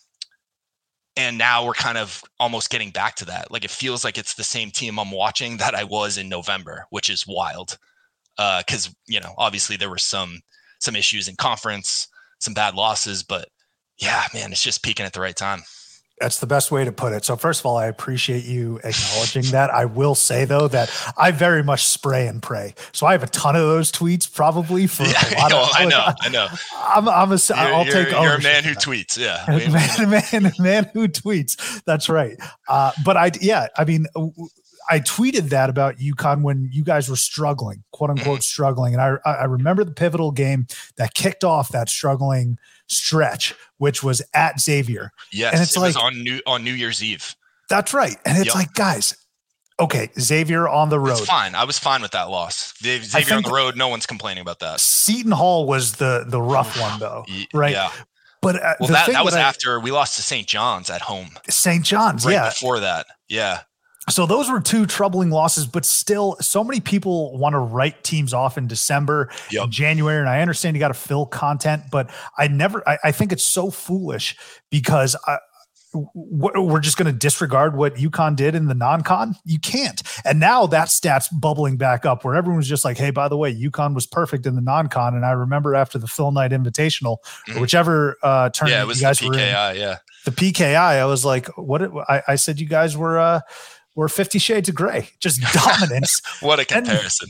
[1.17, 3.51] and now we're kind of almost getting back to that.
[3.51, 6.85] Like it feels like it's the same team I'm watching that I was in November,
[6.91, 7.77] which is wild.
[8.37, 10.39] Because uh, you know, obviously there were some
[10.79, 12.07] some issues in conference,
[12.39, 13.49] some bad losses, but
[13.97, 15.61] yeah, man, it's just peaking at the right time.
[16.19, 17.23] That's the best way to put it.
[17.23, 19.69] So, first of all, I appreciate you acknowledging that.
[19.69, 22.75] I will say though that I very much spray and pray.
[22.91, 25.69] So I have a ton of those tweets, probably for yeah, a lot of.
[25.73, 26.47] I know, I know.
[26.75, 27.39] I'm, I'm a.
[27.55, 28.11] I'll you're, take.
[28.11, 29.17] You're a man who tweets.
[29.17, 31.83] Yeah, man, man, man who tweets.
[31.85, 32.37] That's right.
[32.67, 34.05] Uh, but I, yeah, I mean,
[34.89, 38.41] I tweeted that about UConn when you guys were struggling, quote unquote, mm-hmm.
[38.41, 44.03] struggling, and I I remember the pivotal game that kicked off that struggling stretch, which
[44.03, 45.11] was at Xavier.
[45.31, 47.35] Yes, and it's it like on New on New Year's Eve.
[47.69, 48.55] That's right, and it's yep.
[48.55, 49.15] like guys.
[49.79, 51.11] Okay, Xavier on the road.
[51.11, 51.55] It's fine.
[51.55, 52.73] I was fine with that loss.
[52.83, 54.81] Xavier on the road, no one's complaining about that.
[54.81, 57.71] Seton Hall was the the rough one though, right?
[57.71, 57.91] Yeah.
[58.41, 60.47] But uh, well, that, that was I, after we lost to St.
[60.47, 61.29] John's at home.
[61.49, 61.83] St.
[61.83, 62.49] John's, right yeah.
[62.49, 63.61] Before that, yeah.
[64.09, 68.33] So those were two troubling losses, but still, so many people want to write teams
[68.33, 69.63] off in December, yep.
[69.63, 72.87] and January, and I understand you got to fill content, but I never.
[72.87, 74.35] I, I think it's so foolish
[74.69, 75.37] because I,
[75.93, 79.35] we're just going to disregard what UConn did in the non-con.
[79.43, 80.01] You can't.
[80.23, 83.53] And now that stat's bubbling back up where everyone's just like, hey, by the way,
[83.53, 85.15] UConn was perfect in the non-con.
[85.15, 87.17] And I remember after the Phil Knight Invitational,
[87.47, 87.59] mm-hmm.
[87.59, 90.75] whichever uh, tournament yeah, it was you guys the PKI, were in, yeah, the PKI,
[90.75, 91.81] I was like, what?
[92.07, 93.19] I, I said you guys were.
[93.19, 93.41] Uh,
[93.95, 96.21] were Fifty Shades of Grey, just dominance.
[96.41, 97.29] what a comparison.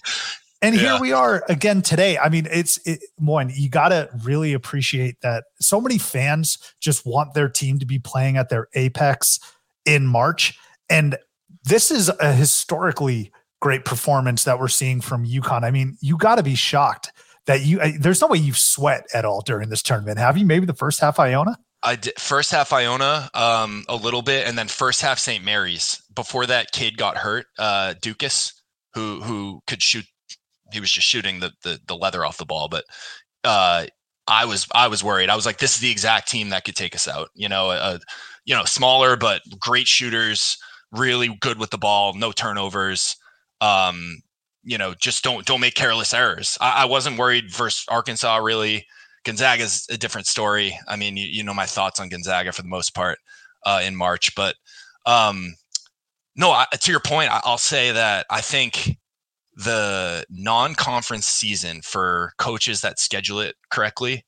[0.62, 0.93] And, and yeah.
[0.93, 2.17] here we are again today.
[2.17, 7.06] I mean, it's it, one, you got to really appreciate that so many fans just
[7.06, 9.39] want their team to be playing at their apex
[9.86, 10.58] in March.
[10.89, 11.17] And
[11.63, 15.63] this is a historically great performance that we're seeing from UConn.
[15.63, 17.12] I mean, you got to be shocked
[17.45, 20.17] that you, there's no way you've sweat at all during this tournament.
[20.17, 20.45] Have you?
[20.45, 21.58] Maybe the first half Iona?
[21.81, 25.43] I did first half Iona, um, a little bit, and then first half St.
[25.43, 26.01] Mary's.
[26.13, 28.53] Before that kid got hurt, uh, Ducas,
[28.93, 30.05] who who could shoot.
[30.71, 32.83] He was just shooting the the, the leather off the ball, but
[33.43, 33.85] uh,
[34.27, 35.29] I was I was worried.
[35.29, 37.29] I was like, this is the exact team that could take us out.
[37.33, 37.99] You know, a,
[38.45, 40.57] you know, smaller but great shooters,
[40.91, 43.15] really good with the ball, no turnovers.
[43.61, 44.21] Um,
[44.63, 46.57] you know, just don't don't make careless errors.
[46.61, 48.85] I, I wasn't worried versus Arkansas really.
[49.29, 50.75] Gonzaga is a different story.
[50.87, 53.19] I mean, you, you, know my thoughts on Gonzaga for the most part
[53.63, 54.55] uh, in March, but
[55.05, 55.53] um,
[56.35, 58.97] no, I, to your point, I, I'll say that I think
[59.55, 64.25] the non-conference season for coaches that schedule it correctly,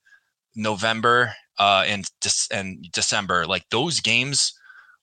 [0.56, 4.54] November uh, and De- and December, like those games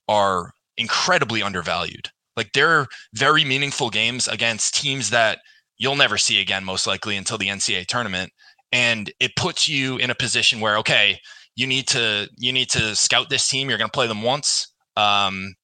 [0.07, 2.09] are incredibly undervalued.
[2.37, 5.41] Like they're very meaningful games against teams that
[5.77, 8.33] you'll never see again, most likely until the NCAA tournament
[8.73, 11.19] and it puts you in a position where okay
[11.57, 13.69] you need to you need to scout this team.
[13.69, 15.55] You're going to play them once um,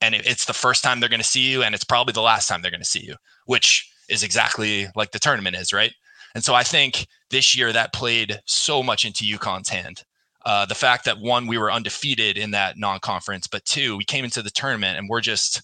[0.00, 2.22] and it, it's the first time they're going to see you and it's probably the
[2.22, 5.92] last time they're going to see you which is exactly like the tournament is right?
[6.34, 10.04] And so i think this year that played so much into UConn's hand.
[10.44, 14.24] Uh, the fact that one we were undefeated in that non-conference but two we came
[14.24, 15.62] into the tournament and we're just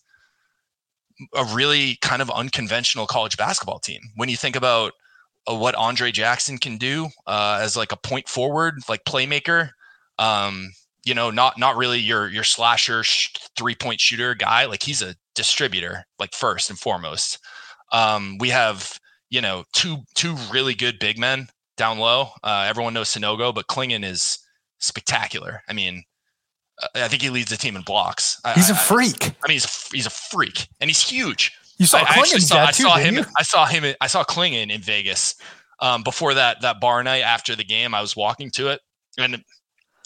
[1.35, 4.01] a really kind of unconventional college basketball team.
[4.17, 4.93] When you think about
[5.47, 9.71] what Andre Jackson can do uh, as like a point forward, like playmaker.
[10.19, 10.73] Um,
[11.05, 14.67] you know, not not really your your slasher sh- three point shooter guy.
[14.67, 17.39] Like he's a distributor, like first and foremost.
[17.93, 18.99] Um, we have
[19.31, 22.29] you know two two really good big men down low.
[22.45, 24.39] Uh, everyone knows Sanogo, but Clingan is
[24.79, 25.63] spectacular.
[25.69, 26.05] I mean,
[26.83, 28.39] uh, I think he leads the team in blocks.
[28.55, 29.25] He's I, a freak.
[29.25, 31.53] I, I mean, he's a, he's a freak, and he's huge.
[31.81, 33.15] You saw I, Clingan saw, I saw him.
[33.15, 33.25] You?
[33.39, 33.95] I saw him.
[34.03, 35.35] I saw Clingan in Vegas.
[35.81, 38.81] Um, before that that bar night after the game, I was walking to it,
[39.19, 39.43] and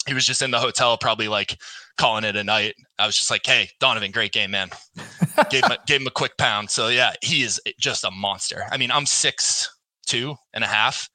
[0.07, 1.59] he was just in the hotel, probably like
[1.97, 2.75] calling it a night.
[2.97, 4.69] I was just like, "Hey, Donovan, great game, man."
[5.49, 6.69] gave him a, gave him a quick pound.
[6.71, 8.63] So yeah, he is just a monster.
[8.71, 9.69] I mean, I'm six
[10.05, 11.09] two and a half,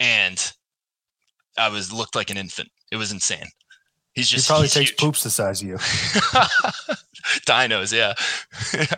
[0.00, 0.50] and
[1.58, 2.70] I was looked like an infant.
[2.90, 3.48] It was insane.
[4.14, 4.98] He's He just probably he's takes huge.
[4.98, 5.76] poops the size of you.
[7.46, 8.14] dinos yeah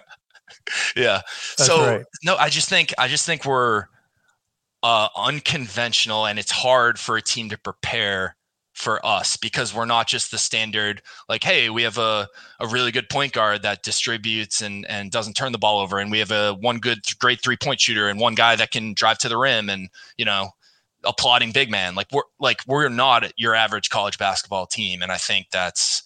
[0.97, 1.21] yeah
[1.57, 2.05] That's so right.
[2.25, 3.85] no i just think i just think we're
[4.83, 8.37] uh unconventional and it's hard for a team to prepare
[8.79, 12.29] for us because we're not just the standard like hey we have a,
[12.61, 16.13] a really good point guard that distributes and and doesn't turn the ball over and
[16.13, 19.19] we have a one good great three point shooter and one guy that can drive
[19.19, 20.51] to the rim and you know
[21.05, 25.17] applauding big man like we're like we're not your average college basketball team and i
[25.17, 26.05] think that's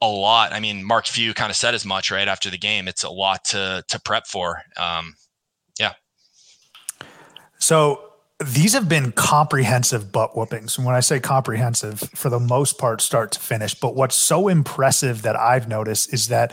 [0.00, 0.52] a lot.
[0.52, 2.88] I mean, Mark Few kind of said as much right after the game.
[2.88, 4.62] It's a lot to to prep for.
[4.76, 5.14] Um,
[5.78, 5.92] yeah.
[7.58, 8.04] So
[8.44, 10.76] these have been comprehensive butt whoopings.
[10.76, 13.74] And when I say comprehensive, for the most part, start to finish.
[13.74, 16.52] But what's so impressive that I've noticed is that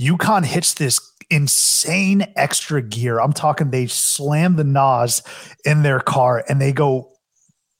[0.00, 3.20] UConn hits this insane extra gear.
[3.20, 5.22] I'm talking they slam the NOS
[5.64, 7.12] in their car and they go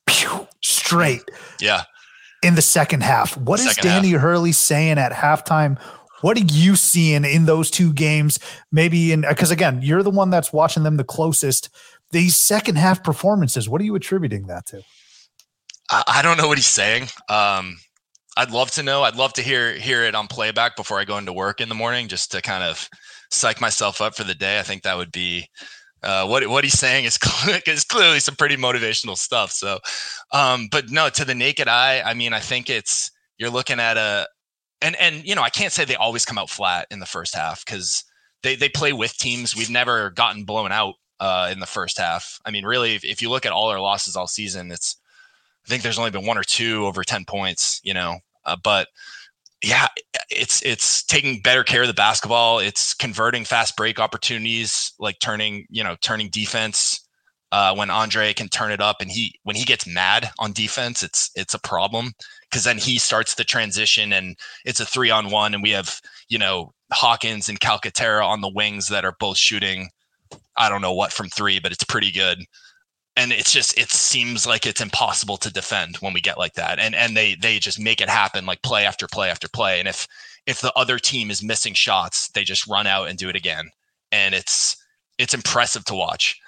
[0.06, 1.22] pew, straight
[1.60, 1.84] yeah,
[2.42, 3.36] in the second half.
[3.36, 4.02] What is Second half.
[4.02, 5.80] Danny Hurley saying at halftime?
[6.22, 8.38] What are you seeing in those two games?
[8.70, 11.68] Maybe in because again, you're the one that's watching them the closest.
[12.10, 14.82] These second half performances, what are you attributing that to?
[15.90, 17.08] I, I don't know what he's saying.
[17.28, 17.78] Um,
[18.36, 19.02] I'd love to know.
[19.02, 21.74] I'd love to hear hear it on playback before I go into work in the
[21.74, 22.88] morning, just to kind of
[23.30, 24.58] psych myself up for the day.
[24.58, 25.48] I think that would be
[26.02, 27.18] uh, what what he's saying is,
[27.66, 29.50] is clearly some pretty motivational stuff.
[29.52, 29.78] So,
[30.32, 33.96] um, but no, to the naked eye, I mean, I think it's you're looking at
[33.96, 34.26] a
[34.80, 37.34] and and you know I can't say they always come out flat in the first
[37.34, 38.04] half because
[38.42, 39.56] they they play with teams.
[39.56, 42.40] We've never gotten blown out uh, in the first half.
[42.44, 44.96] I mean, really, if, if you look at all our losses all season, it's
[45.64, 48.88] I think there's only been one or two over 10 points, you know, uh, but
[49.62, 49.88] yeah,
[50.30, 52.58] it's, it's taking better care of the basketball.
[52.58, 57.00] It's converting fast break opportunities, like turning, you know, turning defense,
[57.52, 61.02] uh, when Andre can turn it up and he, when he gets mad on defense,
[61.02, 62.12] it's, it's a problem
[62.50, 66.00] because then he starts the transition and it's a three on one and we have,
[66.28, 69.90] you know, Hawkins and Calcaterra on the wings that are both shooting,
[70.56, 72.38] I don't know what from three, but it's pretty good
[73.16, 76.78] and it's just it seems like it's impossible to defend when we get like that.
[76.78, 79.78] And and they they just make it happen like play after play after play.
[79.78, 80.08] And if
[80.46, 83.70] if the other team is missing shots they just run out and do it again.
[84.10, 84.76] And it's
[85.18, 86.40] it's impressive to watch.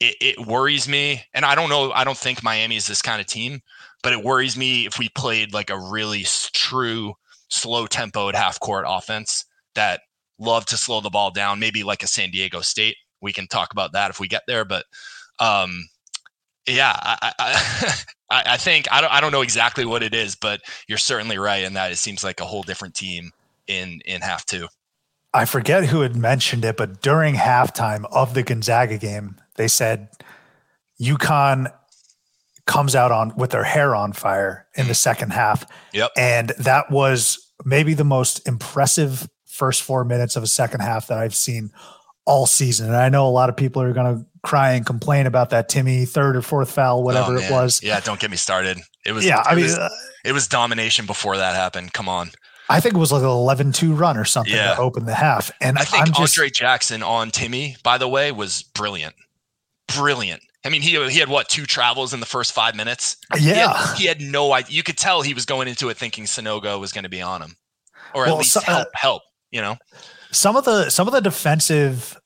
[0.00, 3.20] It, it worries me and i don't know i don't think miami is this kind
[3.20, 3.60] of team
[4.02, 7.14] but it worries me if we played like a really true
[7.48, 9.44] slow tempoed half court offense
[9.76, 10.00] that
[10.40, 12.96] love to slow the ball down maybe like a san diego state.
[13.22, 14.84] We can talk about that if we get there but
[15.40, 15.88] um
[16.66, 17.32] yeah i
[18.30, 21.38] i I, think I don't, I don't know exactly what it is but you're certainly
[21.38, 23.30] right in that it seems like a whole different team
[23.66, 24.68] in in half two
[25.34, 30.08] I forget who had mentioned it, but during halftime of the Gonzaga game, they said
[31.00, 31.72] UConn
[32.66, 35.66] comes out on with their hair on fire in the second half.
[35.92, 36.12] Yep.
[36.16, 41.18] And that was maybe the most impressive first four minutes of a second half that
[41.18, 41.72] I've seen
[42.24, 42.86] all season.
[42.86, 45.68] And I know a lot of people are going to cry and complain about that
[45.68, 47.82] Timme third or fourth foul, whatever Oh, it was.
[47.82, 49.40] yeah don't get me started it was Yeah.
[49.40, 49.88] it I mean, was, uh,
[50.24, 52.30] it was domination before that happened come on
[52.68, 54.74] I think it was like an 11 2 run or something Yeah.
[54.74, 55.50] to open the half.
[55.60, 59.14] And I think I'm just, Andre Jackson on Timme, by the way, was brilliant.
[59.94, 60.42] Brilliant.
[60.64, 63.18] I mean, he he had what two travels in the first five minutes.
[63.36, 63.94] He had- yeah.
[63.96, 64.74] he had, no idea.
[64.76, 67.42] You could tell he was going into it thinking Sanogo was going to be on
[67.42, 67.54] him,
[68.14, 68.88] or at Well, least so- uh, help.
[68.94, 69.22] help.
[69.50, 69.76] You know,
[70.32, 72.18] some of the some of the defensive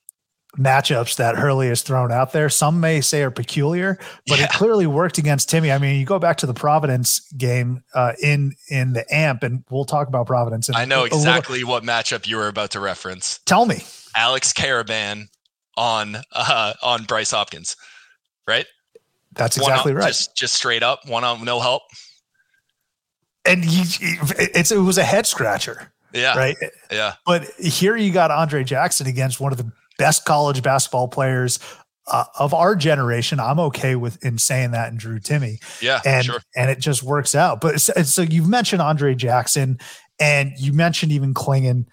[0.57, 4.47] matchups that Hurley has thrown out there, some may say are peculiar, but Yeah.
[4.47, 5.75] it clearly worked against Timme.
[5.75, 9.63] I mean, you go back to the Providence game uh, in in the AMP, and
[9.71, 10.69] we'll talk about Providence.
[10.69, 13.41] In I know a little- exactly what matchup you were about to reference.
[13.45, 13.83] Tell me,
[14.17, 15.29] Alex Karaban
[15.77, 17.77] on uh, on Bryce Hopkins,
[18.47, 18.67] right?
[19.33, 20.09] that's exactly on- right.
[20.09, 21.83] Just just straight up, one on no help.
[23.45, 24.17] and he, he-
[24.55, 26.57] it's it was a head scratcher, Yeah, right?
[26.91, 31.59] yeah, But here you got Andre Jackson against one of the best college basketball players
[32.07, 33.39] uh, of our generation.
[33.39, 35.63] I'm okay with in saying that and Drew Timme.
[35.83, 36.01] yeah.
[36.05, 36.41] and sure.
[36.57, 37.61] and it just works out.
[37.61, 39.79] But so, so you've mentioned Andre Jackson,
[40.19, 41.87] and you mentioned even Clingan.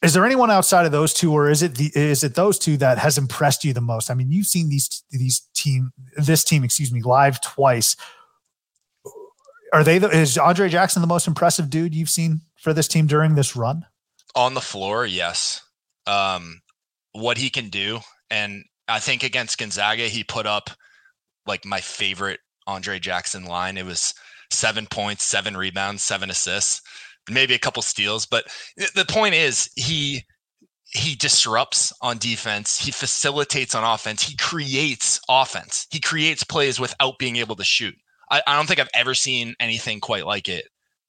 [0.00, 2.76] Is there anyone outside of those two, or is it the is it those two
[2.76, 4.10] that has impressed you the most?
[4.10, 7.96] I mean, you've seen these these team this team, excuse me, live twice.
[9.72, 13.06] Are they the, is Andre Jackson the most impressive dude you've seen for this team
[13.06, 13.84] during this run?
[14.34, 15.62] on the floor, yes.
[16.06, 16.60] Um,
[17.18, 18.00] what he can do,
[18.30, 20.70] and I think against Gonzaga, he put up
[21.46, 23.76] like my favorite Andre Jackson line.
[23.78, 24.14] It was
[24.50, 26.80] seven points, seven rebounds, seven assists.
[27.30, 28.26] maybe a couple steals.
[28.26, 28.46] But
[28.94, 30.24] the point is, he
[30.90, 32.78] he disrupts on defense.
[32.78, 34.22] He facilitates on offense.
[34.22, 35.86] He creates offense.
[35.90, 37.94] He creates plays without being able to shoot.
[38.30, 40.66] I, I don't think I've ever seen anything quite like it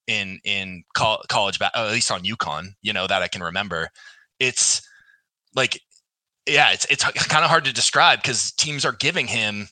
[0.08, 2.70] in in col- college, at least on UConn.
[2.82, 3.90] You know that I can remember.
[4.40, 4.82] It's
[5.56, 5.80] like,
[6.50, 9.68] yeah, it's it's kind of hard to describe because teams are giving him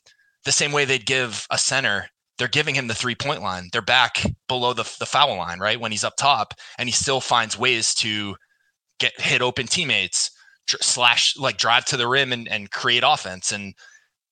[0.46, 2.08] the same way they'd give a center.
[2.38, 3.70] They're giving him the three point line.
[3.72, 7.22] They're back below the the foul line, right when he's up top, and he still
[7.22, 8.36] finds ways to
[9.00, 10.32] get hit open teammates,
[10.68, 13.52] slash like drive to the rim and, and create offense.
[13.52, 13.74] And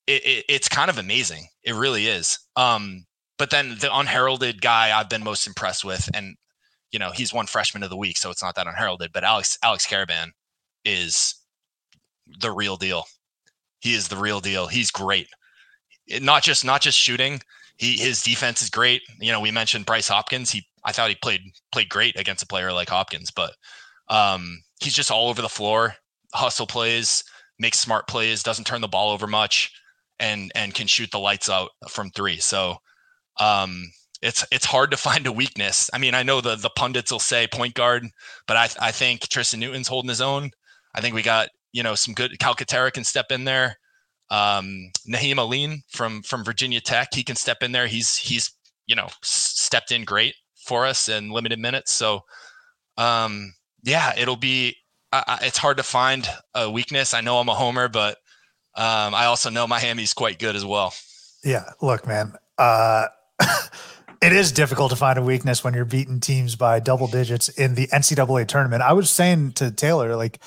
[0.07, 1.47] it, it, it's kind of amazing.
[1.63, 2.37] It really is.
[2.55, 3.05] Um,
[3.37, 6.35] but then the unheralded guy I've been most impressed with, and
[6.91, 9.57] you know, he's one freshman of the week, so it's not that unheralded, but Alex
[9.63, 10.29] Alex Karaban
[10.85, 11.35] is
[12.39, 13.03] the real deal.
[13.79, 14.67] He is the real deal.
[14.67, 15.27] He's great.
[16.07, 17.41] It, not just not just shooting.
[17.77, 19.01] He his defense is great.
[19.19, 20.51] You know, we mentioned Bryce Hopkins.
[20.51, 23.53] He I thought he played played great against a player like Hopkins, but
[24.07, 25.95] um, he's just all over the floor,
[26.33, 27.23] hustle plays,
[27.59, 29.71] makes smart plays, doesn't turn the ball over much,
[30.19, 32.37] and and can shoot the lights out from three.
[32.37, 32.77] So
[33.39, 35.89] um, it's it's hard to find a weakness.
[35.93, 38.07] I mean, I know the the pundits will say point guard,
[38.47, 40.51] but I I think Tristan Newton's holding his own.
[40.93, 43.77] I think we got you know some good Calcaterra can step in there.
[44.31, 47.85] Um, Nahiem Alleyne from from Virginia Tech, he can step in there.
[47.85, 48.49] He's he's
[48.87, 51.91] you know stepped in great for us in limited minutes.
[51.91, 52.21] So
[52.97, 53.53] um,
[53.83, 54.77] yeah, it'll be.
[55.11, 57.13] Uh, it's hard to find a weakness.
[57.13, 58.17] I know I'm a homer, but
[58.75, 60.93] um, I also know Miami's quite good as well.
[61.43, 62.33] Yeah, look, man.
[62.57, 63.07] Uh,
[64.21, 67.75] it is difficult to find a weakness when you're beating teams by double digits in
[67.75, 68.81] the NCAA tournament.
[68.81, 70.41] I was saying to Taylor, like,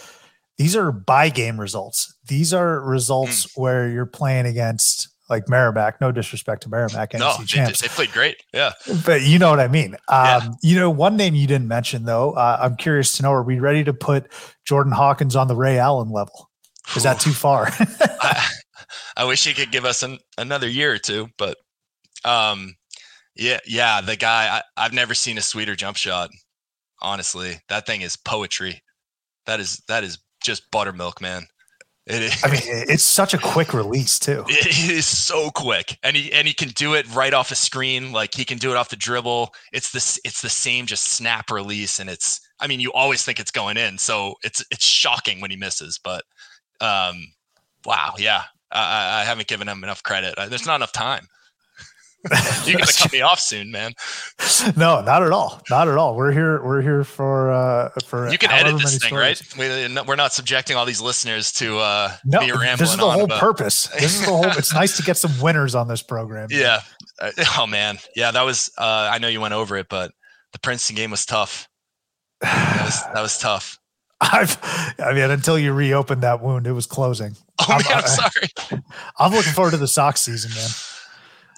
[0.59, 2.13] these are by game results.
[2.27, 3.51] These are results mm.
[3.55, 6.01] where you're playing against like Merrimack.
[6.01, 8.43] No disrespect to Merrimack, no, they, they, played great.
[8.53, 8.73] Yeah,
[9.05, 9.95] but you know what I mean.
[9.95, 10.49] Um, yeah.
[10.63, 12.33] You know, one name you didn't mention though.
[12.33, 14.33] Uh, I'm curious to know: Are we ready to put
[14.65, 16.51] Jordan Hawkins on the Ray Allen level?
[16.97, 17.69] Is that too far?
[18.01, 18.49] I,
[19.19, 21.59] I, wish he could give us an, another year or two, but
[22.25, 22.75] um,
[23.37, 24.59] yeah, yeah, the guy.
[24.59, 26.31] I, I've never seen a sweeter jump shot.
[27.01, 28.83] Honestly, that thing is poetry.
[29.47, 30.19] That is that is
[30.49, 31.47] just buttermilk, man.
[32.07, 32.43] It is.
[32.43, 34.45] I mean, it's such a quick release too.
[34.49, 38.13] It is so quick, and he and he can do it right off a screen.
[38.13, 39.55] Like he can do it off the dribble.
[39.75, 40.19] It's this.
[40.25, 42.41] It's the same, just snap release, and it's.
[42.61, 46.01] I mean, you always think it's going in, so it's it's shocking when he misses.
[46.03, 46.25] But,
[46.81, 47.27] um,
[47.85, 50.35] wow, yeah, I, I haven't given him enough credit.
[50.49, 51.29] There's not enough time.
[52.65, 53.93] You're gonna cut me off soon, man.
[54.77, 55.63] No, not at all.
[55.71, 56.17] Not at all.
[56.17, 56.61] We're here.
[56.65, 58.29] We're here for uh for.
[58.29, 59.57] You can edit this thing, stories.
[59.57, 60.07] right?
[60.07, 62.41] We're not subjecting all these listeners to uh no.
[62.41, 63.39] This is the whole about.
[63.39, 63.89] purpose.
[64.01, 64.47] This is the whole.
[64.47, 66.49] it's nice to get some winners on this program.
[66.51, 66.81] Yeah.
[67.21, 67.99] Uh, oh man.
[68.17, 68.71] Yeah, that was.
[68.79, 70.11] uh I know you went over it, but
[70.53, 71.69] the Princeton game was tough.
[72.41, 73.79] That was that was tough.
[74.21, 74.59] I've,
[74.99, 77.37] I mean, until you reopened that wound, it was closing.
[77.61, 78.83] Oh I'm, man, I'm sorry.
[79.19, 80.71] I'm looking forward to the Sox season, man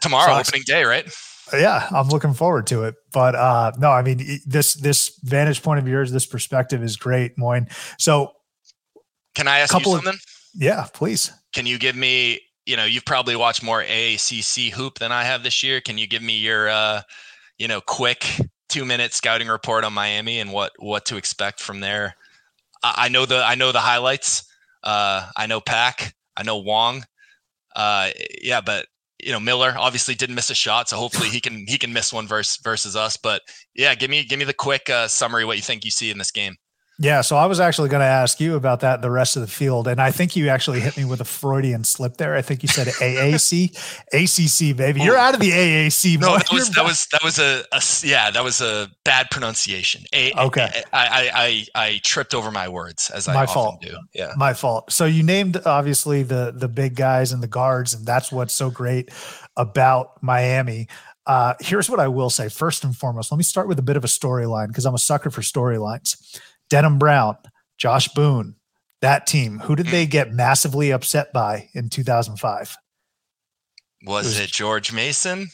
[0.00, 1.10] tomorrow opening day, right?
[1.52, 2.94] Yeah, I'm looking forward to it.
[3.12, 7.36] But uh no, I mean this this vantage point of yours, this perspective is great,
[7.36, 7.66] Moyni.
[7.98, 8.32] So
[9.34, 10.08] can I ask you something?
[10.08, 10.20] Of,
[10.54, 11.32] yeah, please.
[11.52, 15.42] Can you give me, you know, you've probably watched more AACC hoop than I have
[15.42, 15.80] this year.
[15.80, 17.02] Can you give me your uh,
[17.58, 18.26] you know, quick
[18.68, 22.14] two minute scouting report on Miami and what what to expect from there?
[22.82, 24.44] I, I know the I know the highlights.
[24.82, 27.04] Uh I know Pack, I know Wong.
[27.74, 28.86] Uh yeah, but
[29.22, 32.12] you know Miller obviously didn't miss a shot, so hopefully he can he can miss
[32.12, 33.16] one versus versus us.
[33.16, 33.42] But
[33.74, 36.18] yeah, give me give me the quick uh, summary what you think you see in
[36.18, 36.56] this game.
[37.02, 39.48] Yeah, so I was actually going to ask you about that the rest of the
[39.48, 42.34] field, and I think you actually hit me with a Freudian slip there.
[42.34, 43.70] I think you said AAC,
[44.12, 45.00] ACC, baby.
[45.00, 46.20] You're out of the AAC.
[46.20, 50.04] No, that was that was that was a, a, yeah, that was a bad pronunciation.
[50.12, 53.80] A, okay, I, I I I tripped over my words as I my fault.
[53.80, 53.96] do.
[54.12, 54.92] Yeah, my fault.
[54.92, 58.68] So you named obviously the the big guys and the guards, and that's what's so
[58.68, 59.10] great
[59.56, 60.86] about Miami.
[61.24, 62.50] Uh, here's what I will say.
[62.50, 64.98] First and foremost, let me start with a bit of a storyline because I'm a
[64.98, 66.38] sucker for storylines.
[66.70, 67.36] Denham Brown,
[67.76, 68.56] Josh Boone,
[69.02, 69.58] that team.
[69.58, 72.76] Who did they get massively upset by in 2005?
[74.06, 75.48] Was it, was, it George Mason?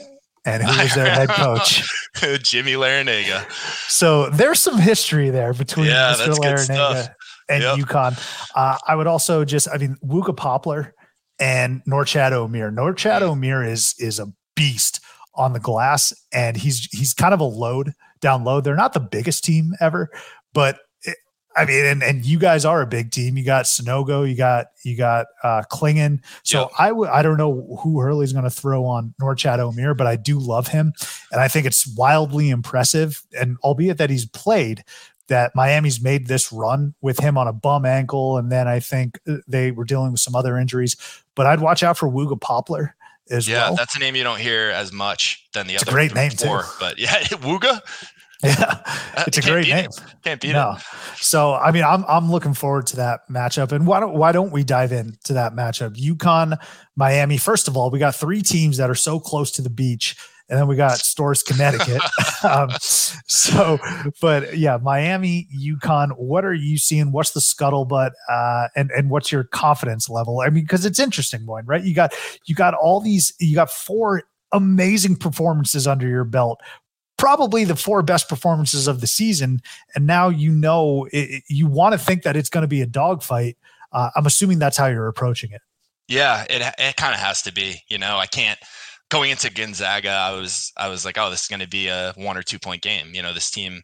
[0.45, 1.83] And who was their head coach?
[2.43, 3.51] Jimmy Larrañaga.
[3.91, 6.39] So there's some history there between yeah, Mr.
[6.39, 7.15] Larrañaga
[7.49, 7.79] and yep.
[7.79, 8.49] UConn.
[8.55, 10.95] Uh, I would also just, I mean, Wooga Poplar
[11.41, 12.73] and Norchad Omier.
[12.73, 13.35] Norchad mm.
[13.35, 15.01] Omier is is a beast
[15.35, 18.61] on the glass, and he's he's kind of a load down low.
[18.61, 20.11] They're not the biggest team ever,
[20.53, 20.79] but
[21.57, 23.37] I mean, and, and you guys are a big team.
[23.39, 26.21] You got Sanogo, you got you got uh Clingan.
[26.43, 26.71] So Yep.
[26.79, 30.17] I would I don't know who Hurley's going to throw on Norchad Omier, but I
[30.17, 30.93] do love him,
[31.33, 33.23] and I think it's wildly impressive.
[33.39, 34.85] And albeit that he's played,
[35.29, 39.19] that Miami's made this run with him on a bum ankle, and then I think
[39.27, 40.97] uh, they were dealing with some other injuries.
[41.35, 42.95] But I'd watch out for Wooga Poplar
[43.29, 43.71] as Yeah, well.
[43.71, 46.15] Yeah, that's a name you don't hear as much than the It's a other great
[46.15, 46.61] name, too.
[46.79, 47.81] But yeah, Wooga
[48.43, 48.83] Yeah,
[49.27, 49.87] it's a great name.
[49.87, 50.01] it.
[50.23, 50.77] can't beat no.
[50.77, 50.83] it.
[51.17, 53.73] So I mean, I'm I'm looking forward to that matchup.
[53.73, 55.97] And why don't why don't we dive into that matchup?
[55.97, 56.59] UConn,
[56.97, 57.39] Miami.
[57.39, 60.17] First of all, we got three teams that are so close to the beach,
[60.49, 62.03] and then we got Storrs, Connecticut.
[62.45, 63.79] um, so,
[64.21, 66.11] but yeah, Miami, UConn.
[66.19, 67.13] What are you seeing?
[67.13, 68.11] What's the scuttlebutt?
[68.31, 70.41] Uh, and and what's your confidence level?
[70.41, 71.83] I mean, because it's interesting, Moyni, right?
[71.83, 72.15] You got
[72.47, 73.33] you got all these.
[73.41, 76.61] You got four amazing performances under your belt
[77.17, 79.61] probably the four best performances of the season.
[79.95, 82.87] And now you know it, you want to think that it's going to be a
[82.87, 83.57] dogfight.
[83.93, 85.63] Uh, I'm assuming that's how you're approaching it.
[86.09, 87.83] Yeah, it it kind of has to be.
[87.89, 88.59] You know, I can't
[89.09, 90.11] going into Gonzaga.
[90.11, 92.59] I was I was like, oh, this is going to be a one or two
[92.59, 93.09] point game.
[93.13, 93.83] You know, this team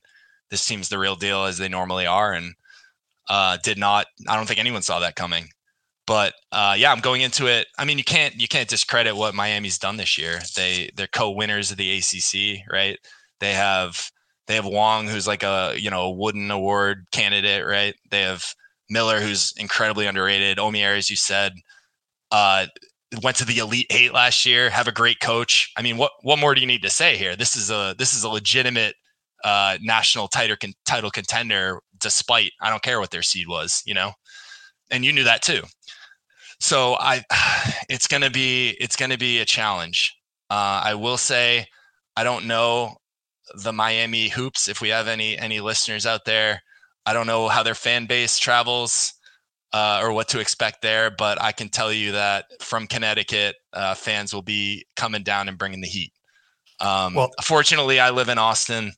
[0.50, 2.54] this team's the real deal as they normally are, and
[3.28, 4.06] uh, did not.
[4.28, 5.48] I don't think anyone saw that coming.
[6.06, 7.68] But uh, yeah, I'm going into it.
[7.78, 10.40] I mean, you can't you can't discredit what Miami's done this year.
[10.56, 12.98] They they're co-winners of the ACC, right?
[13.42, 14.08] They have
[14.46, 17.92] they have Wong, who's like a you know a Wooden Award candidate, right?
[18.08, 18.44] They have
[18.88, 20.58] Miller, who's incredibly underrated.
[20.58, 21.52] Omier, as you said,
[22.30, 22.66] uh,
[23.20, 24.70] went to the Elite Eight last year.
[24.70, 25.72] Have a great coach.
[25.76, 27.34] I mean, what what more do you need to say here?
[27.34, 28.94] This is a this is a legitimate
[29.42, 33.94] uh, national title con- title contender, despite I don't care what their seed was, you
[33.94, 34.12] know,
[34.92, 35.62] and you knew that too.
[36.60, 37.24] So I,
[37.88, 40.14] it's gonna be it's gonna be a challenge.
[40.48, 41.66] Uh, I will say,
[42.14, 42.98] I don't know
[43.54, 44.68] the Miami hoops.
[44.68, 46.62] If we have any any listeners out there,
[47.06, 49.12] I don't know how their fan base travels
[49.72, 53.94] uh, or what to expect there, but I can tell you that from Connecticut, uh,
[53.94, 56.12] fans will be coming down and bringing the heat.
[56.80, 58.92] Um, Well- fortunately, I live in Austin,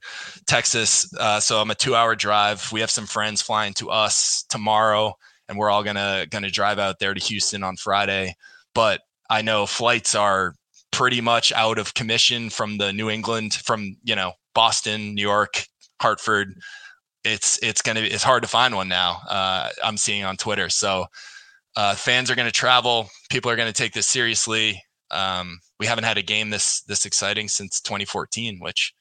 [0.47, 2.73] Texas, uh, so I'm a two-hour drive.
[2.73, 5.15] We have some friends flying to us tomorrow,
[5.49, 8.35] and we're all gonna gonna drive out there to Houston on Friday.
[8.75, 10.55] But I know flights are
[10.91, 15.67] pretty much out of commission from the New England, from you know Boston, New York,
[16.01, 16.55] Hartford.
[17.25, 19.21] It's it's gonna be it's hard to find one now.
[19.29, 20.69] Uh, I'm seeing on Twitter.
[20.69, 21.07] So
[21.77, 23.09] uh, fans are gonna travel.
[23.31, 24.83] People are gonna take this seriously.
[25.11, 28.93] Um, we haven't had a game this this exciting since 2014, which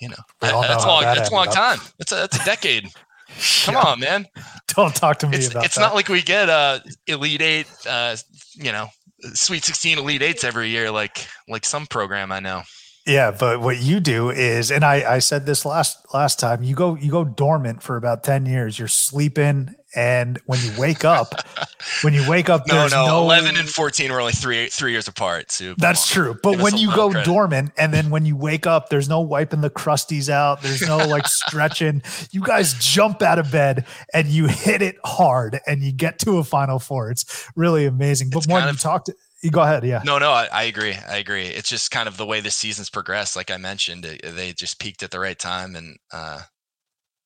[0.00, 1.54] you know know that's long that that's a long up.
[1.54, 1.78] time.
[1.98, 2.88] That's a that's a decade.
[3.64, 4.26] Come Yeah, on, man.
[4.68, 5.80] Don't talk to me It's about it's that.
[5.80, 8.16] not like we get uh elite eight, uh,
[8.54, 8.88] you know,
[9.34, 12.62] Sweet 16 elite eights every year, like like some program I know.
[13.06, 16.74] Yeah, but what you do is, and I, I said this last last time, you
[16.74, 18.78] go you go dormant for about ten years.
[18.78, 21.32] You're sleeping, and when you wake up,
[22.02, 25.08] when you wake up, No, no, no, 11 and 14 were only three three years
[25.08, 25.50] apart.
[25.50, 26.38] So That's true.
[26.42, 27.24] But Give when you go credit.
[27.26, 30.60] dormant and then when you wake up, there's no wiping the crusties out.
[30.62, 32.02] There's no like stretching.
[32.32, 36.36] You guys jump out of bed and you hit it hard and you get to
[36.38, 37.10] a final four.
[37.10, 38.28] It's really amazing.
[38.30, 39.10] But It's more you of- talked,
[39.42, 39.84] you go ahead.
[39.84, 40.02] Yeah.
[40.04, 40.94] No, no, I, I agree.
[41.08, 41.46] I agree.
[41.46, 43.36] It's just kind of the way the season's progressed.
[43.36, 46.40] Like I mentioned, it, they just peaked at the right time, and uh,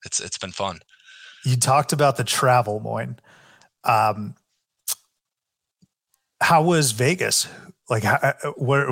[0.05, 0.79] it's it's been fun.
[1.43, 3.15] You talked about the travel, Moyni.
[3.83, 4.35] Um,
[6.41, 7.47] how was Vegas?
[7.89, 8.87] Like, how, uh, where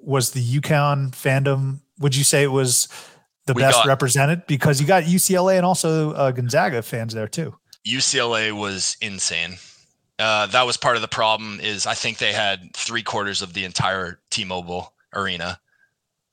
[0.00, 1.80] was the UConn fandom?
[1.98, 2.88] Would you say it was
[3.46, 4.46] the We best got- represented?
[4.46, 7.54] Because you got UCLA and also uh, Gonzaga fans there too.
[7.86, 9.56] UCLA was insane.
[10.22, 11.58] Uh, that was part of the problem.
[11.60, 15.58] Is I think they had three quarters of the entire T-Mobile arena.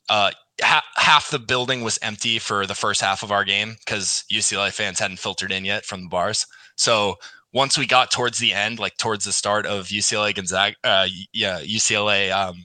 [0.08, 0.32] Uh,
[0.62, 4.72] ha- half the building was empty for the first half of our game because UCLA
[4.72, 6.46] fans hadn't filtered in yet from the bars.
[6.76, 7.16] So
[7.54, 11.60] once we got towards the end, like towards the start of UCLA Gonzaga, uh, yeah,
[11.62, 12.64] UCLA, um,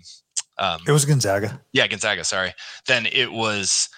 [0.59, 1.61] um, It was Gonzaga.
[1.73, 2.53] yeah, Gonzaga, sorry.
[2.87, 3.89] Then it was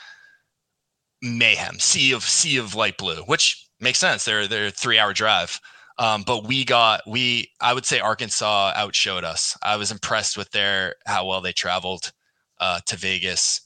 [1.23, 4.25] mayhem, sea of sea of light blue, which makes sense.
[4.25, 5.61] They're they're a three hour drive.
[5.99, 9.57] Um, but we got we I would say Arkansas outshowed us.
[9.63, 12.13] I was impressed with their how well they traveled
[12.61, 13.63] uh, to Vegas.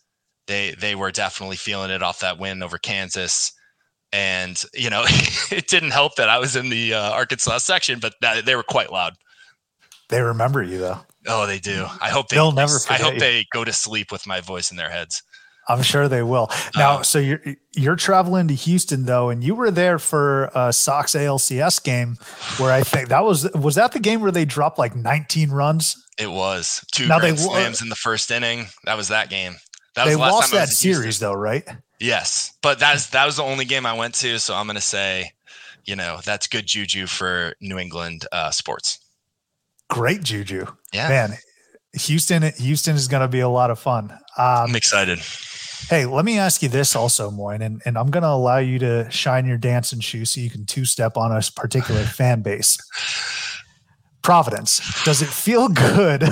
[0.47, 3.53] They they were definitely feeling it off that win over Kansas.
[4.13, 5.05] And you know,
[5.51, 8.63] it didn't help that I was in the uh, Arkansas section, but that, they were
[8.63, 9.15] quite loud.
[10.09, 11.01] They remember you though.
[11.27, 11.87] Oh, they do.
[12.01, 12.37] I hope they.
[12.37, 13.21] They'll never I hope you.
[13.21, 15.23] they go to sleep with my voice in their heads.
[15.71, 16.51] I'm sure they will.
[16.77, 17.41] Now, Uh, so you're
[17.73, 22.17] you're traveling to Houston though, and you were there for a Sox ALCS game
[22.59, 25.97] where I think that was was that the game where they dropped like 19 runs.
[26.19, 28.67] It was two Now they grand lo- slams in the first inning.
[28.85, 29.55] That was that game.
[29.95, 31.03] That was They the last lost time that was in Houston.
[31.03, 31.67] series though, right?
[31.99, 35.33] Yes, but that's that was the only game I went to, so I'm gonna say,
[35.85, 38.99] you know, that's good juju for New England uh, sports.
[39.89, 40.67] Great juju.
[40.93, 41.35] Yeah, Man,
[41.95, 44.13] Houston Houston is going to be a lot of fun.
[44.13, 44.19] Um,
[44.71, 45.19] I'm excited.
[45.89, 48.79] Hey, let me ask you this also, Moyni, and, and I'm going to allow you
[48.81, 52.79] to shine your dancing shoes so you can two step on a particular fan base.
[54.23, 56.23] Providence, does it feel good?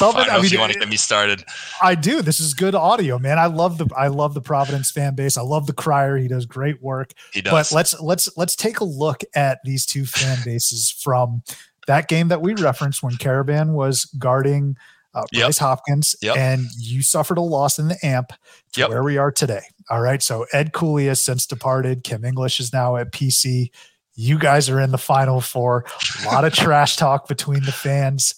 [0.00, 1.44] I don't know if you want to get me started.
[1.82, 2.22] I do.
[2.22, 3.38] This is good audio, man.
[3.38, 5.36] I love the I love the Providence fan base.
[5.36, 6.16] I love the crier.
[6.16, 7.12] He does great work.
[7.32, 7.70] He does.
[7.70, 11.42] But let's let's let's take a look at these two fan bases from
[11.86, 14.76] that game that we referenced when Karaban was guarding
[15.16, 15.42] uh, Yep.
[15.42, 16.36] Bryce Hopkins, Yep.
[16.36, 18.28] and you suffered a loss in the amp
[18.74, 18.88] to Yep.
[18.90, 19.62] where we are today.
[19.90, 20.22] All right.
[20.22, 22.04] So Ed Cooley has since departed.
[22.04, 23.70] Kim English is now at PC.
[24.14, 25.84] You guys are in the final four.
[26.22, 28.34] A lot of trash talk between the fans.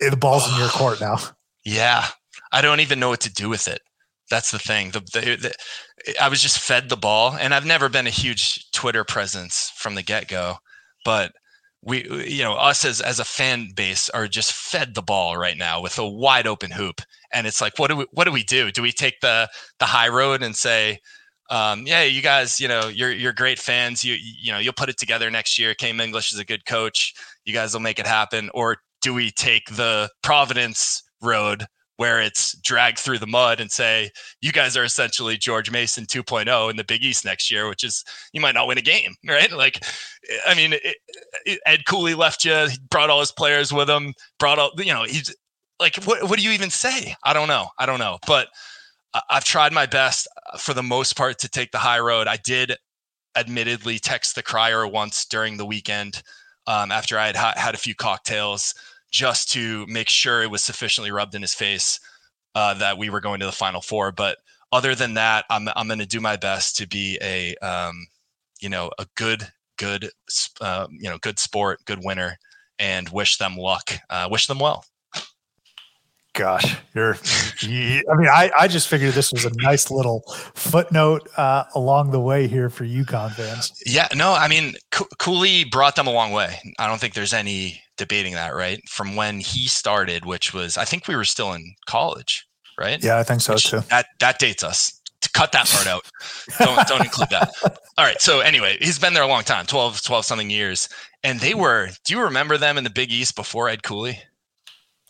[0.00, 1.16] Eh, The ball's in your court now.
[1.64, 2.06] Yeah,
[2.52, 3.80] I don't even know what to do with it.
[4.30, 4.90] That's the thing.
[4.90, 5.36] The, the,
[6.04, 9.72] the I was just fed the ball, and I've never been a huge Twitter presence
[9.76, 10.56] from the get go,
[11.04, 11.32] but
[11.82, 15.56] we, you know, us as as a fan base are just fed the ball right
[15.56, 17.00] now with a wide open hoop,
[17.32, 18.70] and it's like, what do we what do we do?
[18.70, 19.48] Do we take the
[19.78, 20.98] the high road and say?
[21.50, 24.04] Um, yeah, you guys, you know, you're you're great fans.
[24.04, 25.74] You you know, you'll put it together next year.
[25.74, 27.14] Cam English is a good coach.
[27.44, 28.50] You guys will make it happen.
[28.52, 31.66] Or do we take the Providence road
[31.98, 34.08] where it's dragged through the mud and say
[34.40, 38.04] you guys are essentially George Mason 2.0 in the Big East next year, which is
[38.32, 39.50] you might not win a game, right?
[39.50, 39.84] Like,
[40.46, 40.96] I mean, it,
[41.44, 45.04] it, Ed Cooley left you, brought all his players with him, brought all you know.
[45.04, 45.34] He's
[45.80, 47.16] like, what what do you even say?
[47.24, 48.48] I don't know, I don't know, but
[49.28, 52.28] I've tried my best uh, for the most part to take the high road.
[52.28, 52.76] I did
[53.36, 56.22] admittedly text the crier once during the weekend
[56.68, 58.74] um, after I had had a few cocktails
[59.10, 61.98] just to make sure it was sufficiently rubbed in his face
[62.54, 64.12] uh, that we were going to the final four.
[64.12, 64.38] But
[64.72, 68.06] other than that, I'm I'm going to do my best to be a um,
[68.60, 69.46] you know a good
[69.78, 70.10] good
[70.60, 72.36] uh, you know good sport, good winner,
[72.78, 73.92] and wish them luck.
[74.10, 74.84] Uh, wish them well.
[76.34, 77.16] Gosh, you're.
[77.62, 80.22] you- I mean, I, I just figured this was a nice little
[80.54, 83.72] footnote uh, along the way here for UConn fans.
[83.84, 86.60] Yeah, no, I mean Co- Cooley brought them a long way.
[86.78, 88.80] I don't think there's any debating that, right?
[88.88, 92.46] From when he started, which was I think we were still in college,
[92.78, 93.02] right?
[93.02, 93.80] Yeah, I think so Which- too.
[93.90, 94.94] That that dates us.
[95.22, 96.04] To cut that part out.
[96.60, 97.50] Don't don't include that.
[97.98, 98.20] All right.
[98.20, 100.88] So anyway, he's been there a long time, 12, 12 something years.
[101.24, 104.20] And they were, do you remember them in the Big East before Ed Cooley?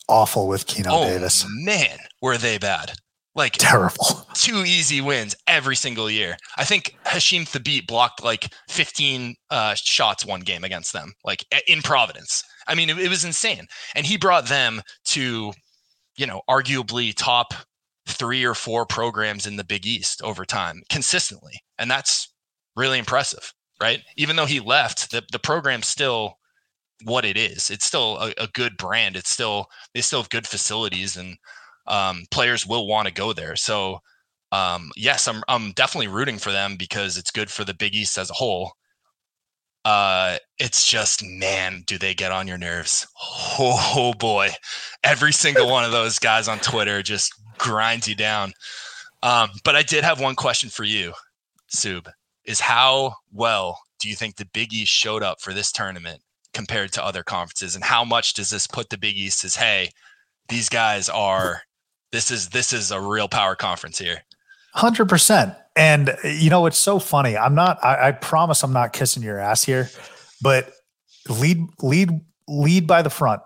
[0.07, 1.45] Awful with Keno oh Davis.
[1.47, 2.93] man, were they bad.
[3.35, 4.25] Like Terrible.
[4.33, 6.35] two easy wins every single year.
[6.57, 11.83] I think Hasheem Thabeet blocked like 15 uh, shots one game against them, like in
[11.83, 12.43] Providence.
[12.69, 13.67] I mean, it, it was insane.
[13.95, 15.51] And he brought them to,
[16.17, 17.53] you know, arguably top
[18.07, 21.53] three or four programs in the Big East over time consistently.
[21.77, 22.33] And that's
[22.75, 24.01] really impressive, right?
[24.17, 26.35] Even though he left, the, the program's still
[27.03, 27.69] what it is.
[27.69, 29.15] It's still a, a good brand.
[29.15, 31.37] It's still, they still have good facilities and
[31.87, 33.55] um, players will want to go there.
[33.55, 33.99] So,
[34.51, 38.17] um, yes, I'm I'm definitely rooting for them because it's good for the Big East
[38.17, 38.71] as a whole.
[39.85, 43.07] Uh, it's just man, do they get on your nerves?
[43.57, 44.49] Oh, oh boy,
[45.03, 48.53] every single one of those guys on Twitter just grinds you down.
[49.23, 51.13] Um, but I did have one question for you,
[51.67, 52.09] Sub.
[52.45, 56.21] Is how well do you think the Big East showed up for this tournament
[56.53, 59.89] compared to other conferences, and how much does this put the Big East as hey,
[60.49, 61.61] these guys are
[62.11, 64.23] this is this is a real power conference here.
[64.73, 65.53] Hundred percent.
[65.79, 67.37] And you know, it's so funny.
[67.37, 67.83] I'm not.
[67.83, 69.89] I, I promise, I'm not kissing your ass here.
[70.41, 70.71] But
[71.29, 72.09] lead, lead,
[72.47, 73.41] lead by the front.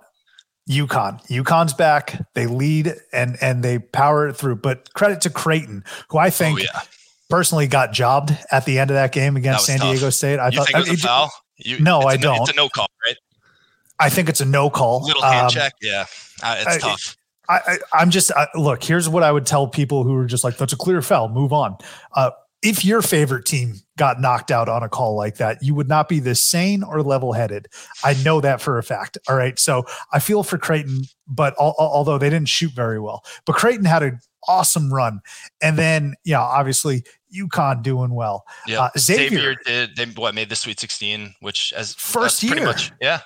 [0.70, 1.24] UConn.
[1.28, 2.20] UConn's back.
[2.34, 4.56] They lead and and they power it through.
[4.58, 6.82] But credit to Creighton, who I think oh yeah,
[7.30, 9.92] personally got jobbed at the end of that game against That San tough.
[9.92, 10.40] Diego State.
[10.40, 11.32] I you thought think it was a foul?
[11.58, 12.42] You, No, I a don't.
[12.42, 13.18] It's a no call, right?
[14.00, 15.04] I think it's a no call.
[15.04, 15.74] Little hand Um, check.
[15.82, 16.06] Yeah,
[16.42, 17.18] uh, it's tough.
[17.50, 18.84] I, I, I'm just I, look.
[18.84, 21.30] Here's what I would tell people who are just like, "That's a clear foul.
[21.30, 21.78] Move on."
[22.16, 22.32] Uh,
[22.62, 26.08] if your favorite team got knocked out on a call like that, you would not
[26.08, 27.68] be this sane or level-headed.
[28.06, 29.18] I know that for a fact.
[29.28, 29.84] All right, so
[30.14, 33.84] I feel for Creighton, but al- al- although they didn't shoot very well, but Creighton
[33.84, 35.20] had an awesome run,
[35.62, 37.04] and then yeah, obviously
[37.38, 38.46] UConn doing well.
[38.66, 39.96] Yeah, uh, Xavier- Xavier did.
[39.98, 42.64] They what made the Sweet 16, which as First year.
[42.64, 43.20] much yeah.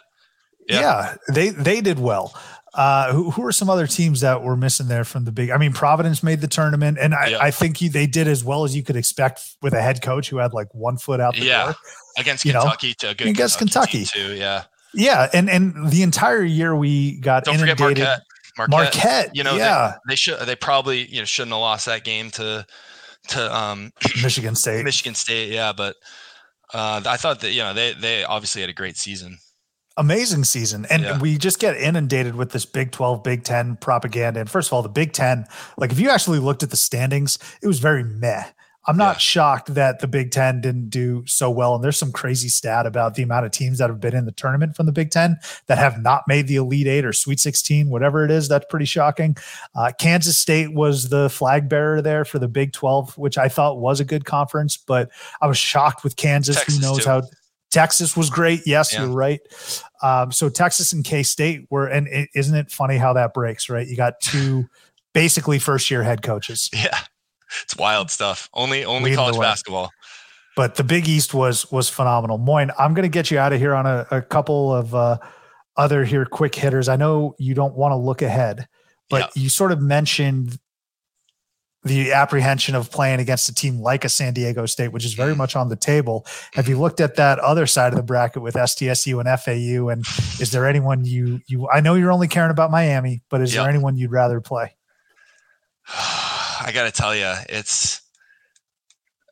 [0.67, 1.15] Yeah, Yeah.
[1.31, 2.35] they they did well.
[2.77, 5.49] Uh, who, who are some other teams that were missing there from the big?
[5.49, 7.37] I mean, Providence made the tournament, and I, Yeah.
[7.41, 10.29] I think you, they did as well as you could expect with a head coach
[10.29, 11.63] who had like one foot out the Yeah.
[11.65, 11.75] door.
[12.19, 14.27] against You know, Kentucky to a good against Kentucky, Kentucky.
[14.29, 14.35] too.
[14.35, 14.63] Yeah,
[14.93, 18.03] Yeah, and and the entire year we got don't forget inundated.
[18.05, 18.23] Marquette.
[18.57, 18.93] Marquette.
[18.93, 22.03] Marquette, You know, they- yeah, they should they probably you know shouldn't have lost that
[22.03, 22.65] game to
[23.29, 23.91] to um,
[24.23, 24.83] Michigan State.
[24.85, 25.51] Michigan State.
[25.51, 25.95] Yeah, but
[26.73, 29.37] uh, I thought that you know they they obviously had a great season.
[29.97, 30.85] Amazing season.
[30.89, 31.19] And Yeah.
[31.19, 34.39] we just get inundated with this Big 12, Big 10 propaganda.
[34.39, 35.45] And first of all, the Big 10,
[35.77, 38.43] like if you actually looked at the standings, it was very meh.
[38.89, 39.19] I'm not Yeah.
[39.19, 41.75] shocked that the Big 10 didn't do so well.
[41.75, 44.31] And there's some crazy stat about the amount of teams that have been in the
[44.31, 47.89] tournament from the Big 10 that have not made the Elite Eight or Sweet 16,
[47.89, 48.47] whatever it is.
[48.47, 49.35] That's pretty shocking.
[49.75, 53.77] Uh, Kansas State was the flag bearer there for the Big 12, which I thought
[53.79, 55.09] was a good conference, but
[55.41, 56.55] I was shocked with Kansas.
[56.55, 57.09] Texas, Who knows too.
[57.09, 57.21] how
[57.71, 58.61] Texas was great.
[58.65, 59.03] Yes, Yeah.
[59.03, 59.39] you're right.
[60.01, 63.69] Um, so Texas and K State were, and is isn't it funny how that breaks,
[63.69, 63.87] right?
[63.87, 64.65] You got two
[65.13, 66.97] basically first year head coaches, Yeah,
[67.63, 68.49] it's wild stuff.
[68.53, 69.89] Only only Leading college basketball.
[70.55, 72.37] but the Big East was was phenomenal.
[72.37, 75.17] Moyni, I'm going to get you out of here on a, a couple of uh,
[75.75, 76.87] other here quick hitters.
[76.89, 78.67] I know you don't want to look ahead,
[79.09, 80.57] but you sort of mentioned
[81.87, 85.35] the apprehension of playing against a team like a San Diego State, which is very
[85.35, 86.25] much on the table.
[86.53, 89.89] Have you looked at that other side of the bracket with SDSU and FAU?
[89.89, 90.05] And
[90.39, 91.67] is there anyone you you?
[91.69, 93.63] I know you're only caring about Miami, but is Yep.
[93.63, 94.75] there anyone you'd rather play?
[95.87, 98.01] I got to tell you, it's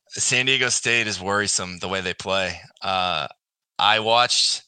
[0.10, 2.60] San Diego State is worrisome the way they play.
[2.82, 3.28] Uh,
[3.78, 4.64] I watched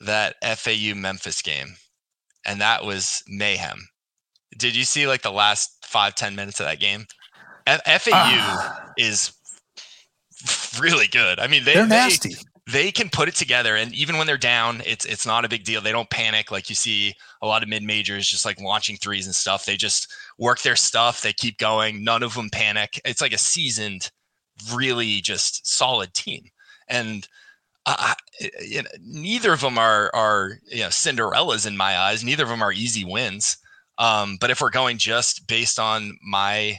[0.00, 1.76] that FAU Memphis game,
[2.44, 3.86] and that was mayhem.
[4.58, 7.06] Did you see like the last five ten minutes of that game?
[7.66, 9.32] FAU Ah, is
[10.78, 11.40] really good.
[11.40, 12.34] I mean, they, they're nasty.
[12.70, 15.64] they can put it together and even when they're down it's it's not a big
[15.64, 15.80] deal.
[15.80, 19.26] They don't panic like you see a lot of mid majors just like launching threes
[19.26, 19.64] and stuff.
[19.64, 21.22] They just work their stuff.
[21.22, 22.04] They keep going.
[22.04, 23.00] None of them panic.
[23.04, 24.10] It's like a seasoned
[24.72, 26.44] really just solid team.
[26.88, 27.26] And
[28.60, 32.24] you know, neither of them are are you know cinderellas in my eyes.
[32.24, 33.56] Neither of them are easy wins
[33.98, 36.78] um, but if we're going just based on my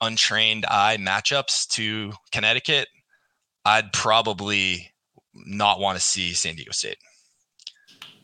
[0.00, 2.88] untrained eye matchups to connecticut
[3.64, 4.92] i'd probably
[5.46, 6.98] not want to see San Diego State.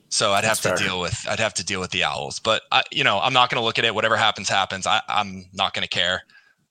[0.08, 0.88] So I'd That's have to fair.
[0.88, 2.38] deal with I'd have to deal with the Owls.
[2.38, 3.94] But I, you know, I'm not going to look at it.
[3.94, 4.86] Whatever happens, happens.
[4.86, 6.22] I, I'm not going to care.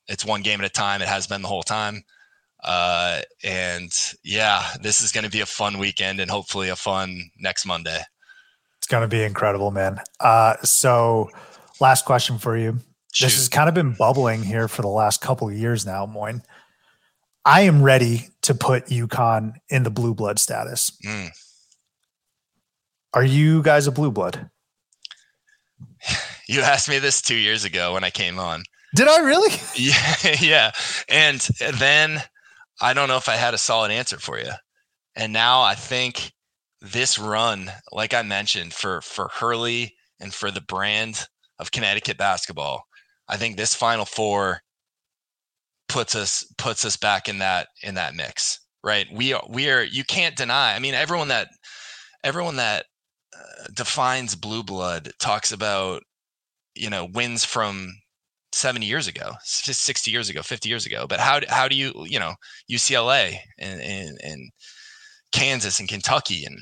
[0.08, 1.02] It's one game at a time.
[1.02, 2.04] It has been the whole time.
[2.64, 3.92] Uh, and
[4.24, 8.02] yeah, this is going to be a fun weekend and hopefully a fun next Monday.
[8.78, 10.00] It's going to be incredible, man.
[10.22, 11.30] Uh, so,
[11.80, 12.80] last question for you.
[13.14, 13.26] Shoot.
[13.26, 16.42] This has kind of been bubbling here for the last couple of years now, Moyni.
[17.46, 20.92] I am ready to put UConn in the blue blood status.
[21.06, 21.30] Mm.
[23.14, 24.50] Are you guys a blue blood?
[26.46, 28.64] You asked me this two years ago when I came on.
[28.96, 29.50] Did I really?
[29.76, 30.72] Yeah, yeah.
[31.08, 31.40] And
[31.76, 32.22] then
[32.82, 34.52] I don't know if I had a solid answer for you.
[35.16, 36.34] And now I think
[36.82, 41.28] this run, like I mentioned, for for Hurley and for the brand
[41.64, 42.84] of Connecticut basketball,
[43.28, 44.62] I think this Final Four
[45.90, 48.60] puts us puts us back in that in that mix.
[48.84, 49.08] Right?
[49.12, 49.84] We are we are.
[49.84, 50.76] You can't deny.
[50.76, 51.48] I mean, everyone that
[52.24, 52.86] everyone that
[53.36, 56.04] uh, defines blue blood talks about
[56.76, 57.94] you know wins from
[58.52, 61.06] 70 years ago, 60 years ago, 50 years ago.
[61.08, 62.36] But how, how do you, you know,
[62.72, 64.52] UCLA and, and, and
[65.32, 66.60] Kansas and Kentucky and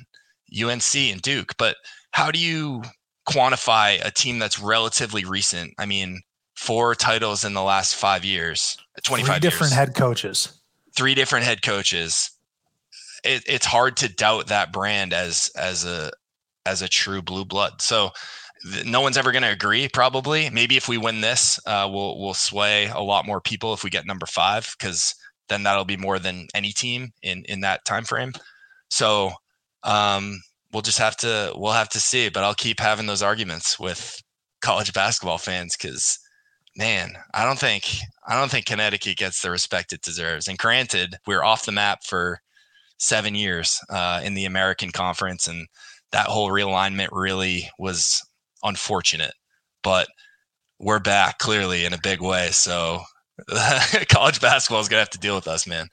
[0.57, 1.75] UNC and Duke, but
[2.11, 2.81] how do you
[3.27, 5.73] quantify a team that's relatively recent?
[5.77, 6.21] I mean,
[6.55, 10.61] four titles in the last five years, 25 Three different years, head coaches.
[10.95, 12.31] three different head coaches.
[13.23, 16.11] It, it's hard to doubt that brand as, as a,
[16.65, 17.81] as a true blue blood.
[17.81, 18.11] So
[18.71, 19.87] th- no one's ever going to agree.
[19.89, 23.83] Probably, maybe if we win this, uh, we'll we'll sway a lot more people if
[23.83, 25.15] we get number five, because
[25.49, 28.33] then that'll be more than any team in in that time frame.
[28.89, 29.31] So
[29.83, 30.41] um,
[30.73, 32.29] we'll just have to we'll have to see.
[32.29, 34.21] But I'll keep having those arguments with
[34.61, 36.17] college basketball fans because
[36.77, 37.85] man, I don't think
[38.27, 40.47] I don't think Connecticut gets the respect it deserves.
[40.47, 42.39] And granted, we're off the map for
[42.97, 45.67] seven years uh, in the American Conference, and
[46.11, 48.21] that whole realignment really was
[48.63, 49.33] unfortunate.
[49.83, 50.07] But
[50.79, 52.49] we're back clearly in a big way.
[52.51, 53.01] So
[54.09, 55.87] college basketball is gonna have to deal with us, man.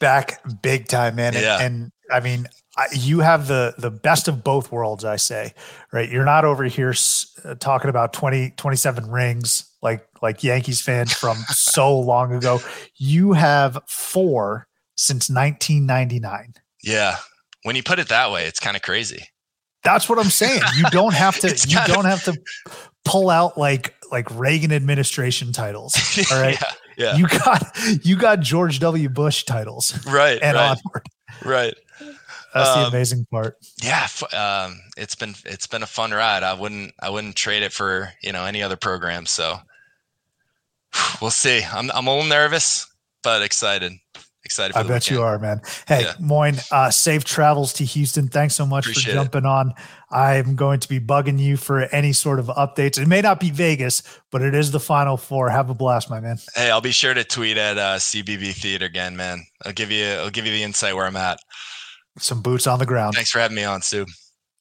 [0.00, 1.34] Back big time, man.
[1.34, 1.58] And, Yeah.
[1.60, 2.46] and I mean,
[2.92, 5.54] you have the the best of both worlds, I say,
[5.92, 6.08] right?
[6.08, 11.12] You're not over here s- uh, talking about 20, 27 rings like like Yankees fans
[11.12, 12.60] from so long ago.
[12.96, 14.66] You have four
[14.96, 16.54] since 1999.
[16.82, 17.16] Yeah.
[17.62, 19.24] When you put it that way, it's kind of crazy.
[19.82, 20.60] That's what I'm saying.
[20.76, 21.48] You don't have to.
[21.68, 22.38] You of- don't have to
[23.04, 25.96] pull out like like Reagan administration titles.
[26.30, 26.58] All right.
[26.60, 26.72] yeah.
[27.00, 27.16] Yeah.
[27.16, 29.08] You got you got George W.
[29.08, 30.38] Bush titles right.
[30.42, 30.76] and right.
[30.84, 31.06] onward.
[31.44, 31.74] Right.
[32.54, 33.56] That's the Um, amazing part.
[33.82, 34.08] Yeah.
[34.32, 36.42] Um, it's been it's been a fun ride.
[36.42, 39.26] I wouldn't I wouldn't trade it for you know any other program.
[39.26, 39.58] So
[41.20, 41.62] we'll see.
[41.62, 42.86] I'm I'm a little nervous.
[43.22, 43.92] but excited.
[44.42, 44.74] Excited.
[44.74, 45.10] I bet weekend.
[45.10, 45.60] you are, man.
[45.86, 46.14] Hey, yeah.
[46.18, 48.26] Moyni, uh, safe travels to Houston.
[48.28, 49.46] Thanks so much Appreciate for jumping it.
[49.46, 49.74] on.
[50.10, 52.98] I'm going to be bugging you for any sort of updates.
[52.98, 55.50] It may not be Vegas, but it is the Final Four.
[55.50, 56.38] Have a blast, my man.
[56.56, 59.44] Hey, I'll be sure to tweet at uh, CBB Theater again, man.
[59.64, 60.06] I'll give you.
[60.06, 61.38] I'll give you the insight where I'm at.
[62.18, 63.14] Some boots on the ground.
[63.14, 64.06] Thanks for having me on, Sue.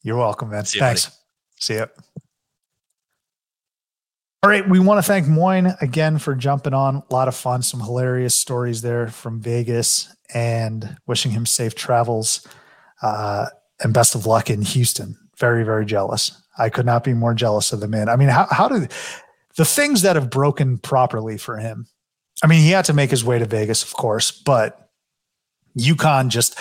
[0.04, 0.66] You're welcome, man.
[0.66, 1.12] See Thanks.
[1.60, 1.88] See ya.
[4.41, 7.04] All right, we want to thank Moyni again for jumping on.
[7.10, 12.47] A lot of fun, some hilarious stories there from Vegas, and wishing him safe travels
[13.02, 13.47] uh,
[13.82, 15.18] and best of luck in Houston.
[15.38, 16.41] Very, very jealous.
[16.58, 18.08] I could not be more jealous of the man.
[18.08, 18.91] I mean, how how did
[19.58, 21.88] the things that have broken properly for him?
[22.41, 24.89] I mean, he had to make his way to Vegas, of course, but
[25.78, 26.58] UConn just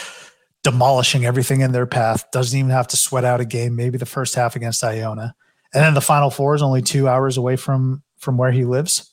[0.62, 2.24] demolishing everything in their path.
[2.32, 3.76] Doesn't even have to sweat out a game.
[3.76, 5.34] Maybe the first half against Iona
[5.74, 9.12] and then the final four is only two hours away from from where he lives.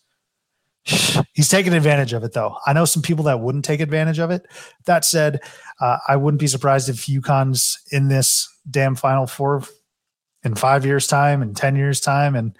[1.34, 2.56] He's taking advantage of it, though.
[2.66, 4.46] I know some people that wouldn't take advantage of it.
[4.86, 5.42] That said,
[5.82, 9.64] uh, I wouldn't be surprised if UConn's in this damn Final Four
[10.44, 12.56] in five years' time, and ten years' time, and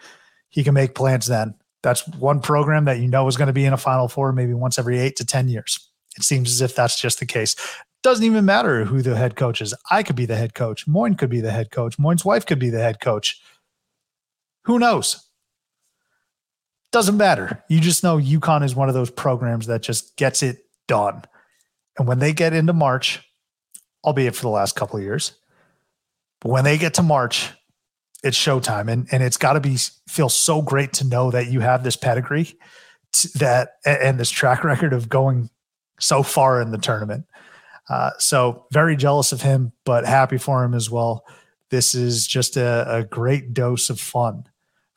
[0.50, 1.56] he can make plans then.
[1.84, 4.54] That's one program that you know is going to be in a Final Four maybe
[4.54, 5.80] once every eight to ten years.
[6.18, 7.56] It seems as if that's just the case.
[8.06, 9.74] Doesn't even matter who the head coach is.
[9.90, 10.86] I could be the head coach.
[10.86, 11.98] Moyni could be the head coach.
[11.98, 13.42] Moyni's wife could be the head coach.
[14.66, 15.28] Who knows?
[16.92, 17.64] Doesn't matter.
[17.68, 21.24] You just know UConn is one of those programs that just gets it done.
[21.98, 23.28] And when they get into March,
[24.04, 25.32] albeit for the last couple of years,
[26.42, 27.50] but when they get to March,
[28.24, 28.88] it's showtime.
[28.88, 29.78] And, and it's got to be
[30.08, 32.56] feel so great to know that you have this pedigree
[33.34, 35.50] that and this track record of going
[36.00, 37.26] so far in the tournament.
[37.90, 41.26] Uh, so very jealous of him, but happy for him as well.
[41.70, 44.46] This is just a, a great dose of fun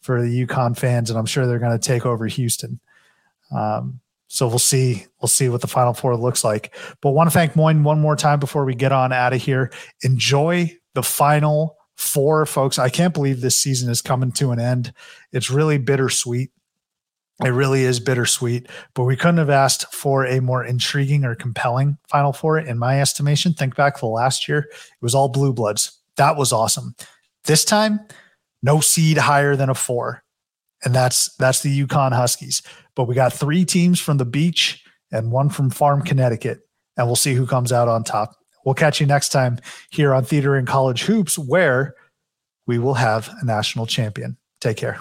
[0.00, 2.80] for the UConn fans, and I'm sure they're going to take over Houston.
[3.50, 5.06] Um, so we'll see.
[5.20, 6.74] We'll see what the Final Four looks like.
[7.00, 9.72] But want to thank Moyni one more time before we get on out of here.
[10.02, 12.78] Enjoy the Final Four, folks.
[12.78, 14.92] I can't believe this season is coming to an end.
[15.32, 16.50] It's really bittersweet.
[17.44, 21.96] It really is bittersweet, but we couldn't have asked for a more intriguing or compelling
[22.08, 23.54] Final Four, in my estimation.
[23.54, 26.00] Think back to the last year, it was all blue bloods.
[26.16, 26.96] That was awesome.
[27.44, 28.00] This time,
[28.62, 30.24] no seed higher than a four.
[30.84, 32.62] And that's that's the UConn Huskies.
[32.94, 36.60] But we got three teams from the beach and one from Farm, Connecticut.
[36.96, 38.34] And we'll see who comes out on top.
[38.64, 39.58] We'll catch you next time
[39.90, 41.94] here on Theater and College Hoops, where
[42.66, 44.36] we will have a national champion.
[44.60, 44.98] Take care.